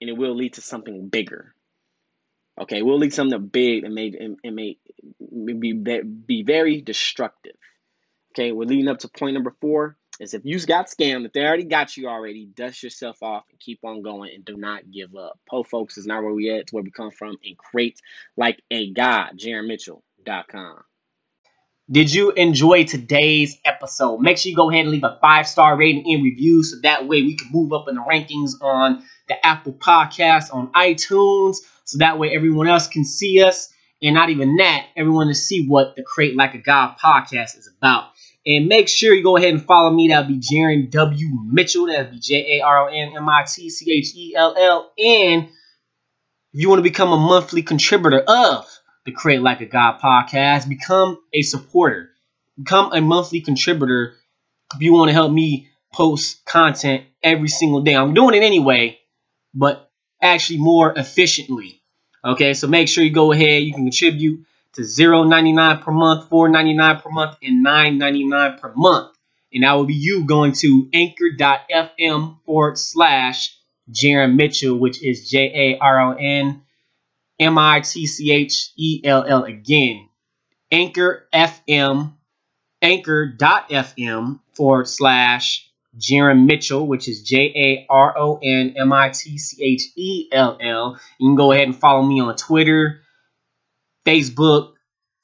and 0.00 0.08
it 0.08 0.16
will 0.16 0.34
lead 0.34 0.54
to 0.54 0.62
something 0.62 1.08
bigger. 1.08 1.54
Okay, 2.60 2.78
it 2.78 2.84
will 2.84 2.98
lead 2.98 3.10
to 3.10 3.14
something 3.14 3.46
big 3.46 3.84
and 3.84 3.94
may, 3.94 4.06
it 4.42 4.52
may 4.52 4.78
be, 5.52 5.72
be 5.72 6.42
very 6.42 6.80
destructive. 6.80 7.56
Okay, 8.32 8.52
we're 8.52 8.64
leading 8.64 8.88
up 8.88 8.98
to 9.00 9.08
point 9.08 9.34
number 9.34 9.54
four 9.60 9.96
is 10.20 10.34
if 10.34 10.44
you 10.44 10.58
got 10.66 10.86
scammed, 10.86 11.26
if 11.26 11.32
they 11.32 11.44
already 11.44 11.64
got 11.64 11.96
you 11.96 12.08
already, 12.08 12.46
dust 12.46 12.82
yourself 12.82 13.22
off 13.22 13.44
and 13.50 13.60
keep 13.60 13.80
on 13.84 14.02
going 14.02 14.32
and 14.34 14.44
do 14.44 14.56
not 14.56 14.90
give 14.90 15.14
up. 15.16 15.38
Po 15.48 15.62
folks 15.62 15.96
is 15.98 16.06
not 16.06 16.22
where 16.22 16.32
we 16.32 16.50
at, 16.50 16.60
it's 16.60 16.72
where 16.72 16.82
we 16.82 16.90
come 16.90 17.10
from 17.10 17.36
and 17.44 17.56
create 17.56 18.00
like 18.36 18.60
a 18.70 18.90
god. 18.92 19.38
JaronMitchell.com. 19.38 20.82
Did 21.90 22.12
you 22.12 22.32
enjoy 22.32 22.84
today's 22.84 23.56
episode? 23.64 24.18
Make 24.18 24.36
sure 24.36 24.50
you 24.50 24.56
go 24.56 24.70
ahead 24.70 24.82
and 24.82 24.90
leave 24.90 25.04
a 25.04 25.18
five 25.22 25.48
star 25.48 25.74
rating 25.74 26.04
and 26.12 26.22
review 26.22 26.62
so 26.62 26.76
that 26.82 27.08
way 27.08 27.22
we 27.22 27.34
can 27.34 27.48
move 27.50 27.72
up 27.72 27.88
in 27.88 27.94
the 27.94 28.02
rankings 28.02 28.60
on 28.60 29.02
the 29.28 29.46
Apple 29.46 29.72
Podcast, 29.72 30.52
on 30.52 30.70
iTunes, 30.72 31.56
so 31.84 31.98
that 31.98 32.18
way 32.18 32.34
everyone 32.34 32.68
else 32.68 32.88
can 32.88 33.04
see 33.04 33.42
us. 33.42 33.72
And 34.02 34.14
not 34.14 34.28
even 34.28 34.56
that, 34.56 34.86
everyone 34.96 35.28
to 35.28 35.34
see 35.34 35.66
what 35.66 35.96
the 35.96 36.02
Create 36.02 36.36
Like 36.36 36.54
a 36.54 36.58
God 36.58 36.96
podcast 37.02 37.56
is 37.58 37.70
about. 37.78 38.10
And 38.46 38.66
make 38.66 38.88
sure 38.88 39.12
you 39.14 39.22
go 39.22 39.36
ahead 39.36 39.52
and 39.52 39.64
follow 39.64 39.90
me. 39.90 40.08
That'll 40.08 40.28
be 40.28 40.40
Jaron 40.40 40.90
W. 40.90 41.28
Mitchell. 41.44 41.86
That'll 41.86 42.12
be 42.12 42.20
J 42.20 42.58
A 42.58 42.64
R 42.64 42.88
O 42.88 42.92
N 42.92 43.12
M 43.16 43.28
I 43.28 43.44
T 43.44 43.68
C 43.68 43.92
H 43.92 44.14
E 44.14 44.34
L 44.36 44.54
L. 44.56 44.92
And 44.98 45.48
you 46.52 46.68
want 46.68 46.78
to 46.78 46.82
become 46.82 47.12
a 47.12 47.16
monthly 47.16 47.62
contributor 47.62 48.20
of 48.20 48.66
the 49.04 49.12
Create 49.12 49.42
Like 49.42 49.60
a 49.60 49.66
God 49.66 50.00
podcast, 50.00 50.68
become 50.68 51.18
a 51.32 51.42
supporter. 51.42 52.10
Become 52.56 52.92
a 52.92 53.00
monthly 53.00 53.40
contributor 53.40 54.14
if 54.74 54.80
you 54.80 54.92
want 54.92 55.08
to 55.08 55.14
help 55.14 55.32
me 55.32 55.68
post 55.92 56.44
content 56.44 57.04
every 57.22 57.48
single 57.48 57.82
day. 57.82 57.94
I'm 57.94 58.14
doing 58.14 58.34
it 58.34 58.42
anyway, 58.44 58.98
but 59.54 59.90
actually 60.20 60.58
more 60.58 60.92
efficiently. 60.96 61.80
Okay, 62.24 62.54
so 62.54 62.66
make 62.66 62.88
sure 62.88 63.04
you 63.04 63.10
go 63.10 63.32
ahead. 63.32 63.62
You 63.62 63.72
can 63.72 63.84
contribute 63.84 64.44
to 64.74 64.82
0.99 64.82 65.82
per 65.82 65.92
month, 65.92 66.30
$4.99 66.30 67.02
per 67.02 67.10
month, 67.10 67.36
and 67.42 67.64
$9.99 67.64 68.60
per 68.60 68.72
month. 68.76 69.16
And 69.52 69.64
that 69.64 69.72
will 69.72 69.86
be 69.86 69.94
you 69.94 70.24
going 70.26 70.52
to 70.52 70.88
anchor.fm 70.92 72.44
forward 72.44 72.78
slash 72.78 73.56
Jaron 73.90 74.36
Mitchell, 74.36 74.78
which 74.78 75.02
is 75.02 75.28
J 75.28 75.50
A 75.54 75.78
R 75.78 76.00
O 76.10 76.12
N 76.12 76.62
M 77.38 77.58
I 77.58 77.80
T 77.80 78.06
C 78.06 78.30
H 78.32 78.70
E 78.76 79.00
L 79.04 79.24
L 79.26 79.44
again. 79.44 80.08
Anchor 80.70 81.26
FM, 81.32 82.12
anchor.fm 82.82 84.40
forward 84.54 84.88
slash 84.88 85.70
Jaron 85.96 86.46
Mitchell, 86.46 86.86
which 86.86 87.08
is 87.08 87.22
J 87.22 87.52
A 87.54 87.86
R 87.88 88.18
O 88.18 88.38
N 88.42 88.74
M 88.76 88.92
I 88.92 89.10
T 89.10 89.38
C 89.38 89.62
H 89.62 89.82
E 89.96 90.28
L 90.30 90.58
L. 90.60 91.00
You 91.18 91.28
can 91.28 91.36
go 91.36 91.52
ahead 91.52 91.66
and 91.66 91.76
follow 91.76 92.02
me 92.02 92.20
on 92.20 92.36
Twitter, 92.36 93.00
Facebook, 94.08 94.72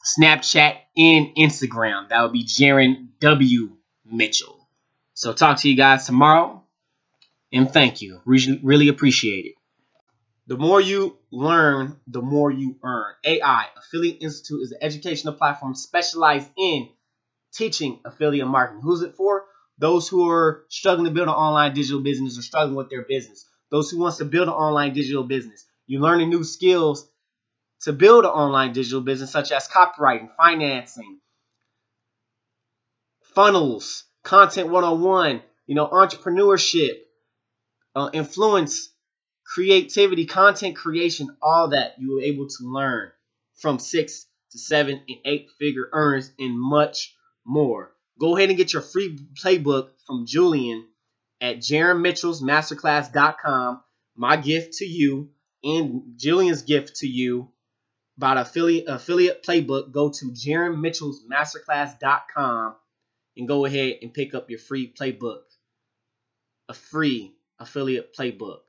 Snapchat, 0.05 0.77
and 0.99 1.35
Instagram. 1.37 2.11
That 2.11 2.21
would 2.23 2.33
be 2.33 2.45
Jaron 2.45 3.09
W. 3.21 3.71
Mitchell. 4.05 4.69
So 5.15 5.33
talk 5.33 5.61
to 5.61 5.71
you 5.71 5.75
guys 5.75 6.05
tomorrow. 6.05 6.63
And 7.51 7.71
thank 7.71 8.03
you. 8.03 8.21
Really, 8.27 8.89
appreciate 8.89 9.47
it. 9.47 9.55
The 10.49 10.59
more 10.59 10.83
you 10.83 11.17
learn, 11.33 11.97
the 12.07 12.21
more 12.21 12.51
you 12.51 12.77
earn. 12.85 13.15
AI, 13.25 13.65
Affiliate 13.79 14.19
Institute, 14.21 14.61
is 14.61 14.73
an 14.73 14.79
educational 14.83 15.33
platform 15.33 15.75
specialized 15.75 16.51
in 16.59 16.91
teaching 17.55 18.01
affiliate 18.05 18.47
marketing. 18.47 18.83
Who's 18.83 19.01
it 19.01 19.15
for? 19.15 19.45
Those 19.79 20.09
who 20.09 20.29
are 20.29 20.65
struggling 20.69 21.07
to 21.07 21.11
build 21.11 21.29
an 21.29 21.35
online 21.35 21.73
digital 21.73 22.03
business 22.03 22.39
or 22.39 22.43
struggling 22.43 22.77
with 22.77 22.91
their 22.91 23.07
business. 23.09 23.47
Those 23.71 23.91
who 23.91 23.99
wants 23.99 24.19
to 24.19 24.27
build 24.27 24.49
an 24.49 24.55
online 24.55 24.93
digital 24.93 25.25
business. 25.25 25.65
You're 25.87 26.03
learning 26.03 26.29
new 26.29 26.45
skills 26.45 27.09
to 27.85 27.93
build 27.93 28.25
an 28.25 28.31
online 28.31 28.73
digital 28.73 29.03
business 29.03 29.31
such 29.31 29.53
as 29.53 29.69
copywriting, 29.69 30.35
financing, 30.37 31.21
funnels, 33.35 34.05
content 34.23 34.71
101, 34.71 35.43
you 35.67 35.75
know, 35.75 35.87
entrepreneurship, 35.87 36.95
uh, 37.95 38.09
influence, 38.15 38.89
creativity, 39.47 40.25
content 40.25 40.77
creation, 40.77 41.37
all 41.43 41.69
that 41.69 41.97
you 41.99 42.15
were 42.15 42.23
able 42.23 42.49
to 42.49 42.57
learn 42.63 43.11
from 43.57 43.79
six 43.79 44.25
to 44.53 44.59
seven 44.59 45.03
and 45.07 45.19
eight 45.27 45.51
figure 45.59 45.91
earners 45.93 46.33
and 46.39 46.59
much 46.59 47.15
more. 47.45 47.93
Go 48.19 48.35
ahead 48.35 48.49
and 48.49 48.57
get 48.57 48.73
your 48.73 48.81
free 48.81 49.19
playbook 49.43 49.91
from 50.07 50.25
Julian 50.27 50.89
at 51.39 51.59
JaronMitchellsMasterclass.com. 51.59 53.83
My 54.17 54.39
gift 54.39 54.79
to 54.79 54.87
you 54.87 55.29
and 55.63 56.15
Julian's 56.17 56.63
gift 56.63 56.97
to 56.97 57.07
you 57.07 57.51
about 58.17 58.39
affiliate 58.39 58.87
affiliate 58.89 59.43
playbook, 59.43 59.93
go 59.93 60.09
to 60.11 60.27
JaronMitchellsMasterclass.com 60.27 62.77
and 63.37 63.49
go 63.49 63.65
ahead 63.65 63.99
and 64.03 64.15
pick 64.15 64.35
up 64.35 64.51
your 64.51 64.59
free 64.59 64.93
playbook. 64.93 65.43
A 66.69 66.75
free 66.75 67.35
affiliate 67.59 68.15
playbook. 68.17 68.61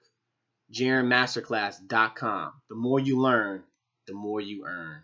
JaronMasterclass.com. 0.73 2.53
The 2.69 2.75
more 2.75 2.99
you 2.99 3.21
learn, 3.21 3.63
the 4.07 4.13
more 4.13 4.41
you 4.41 4.65
earn. 4.65 5.03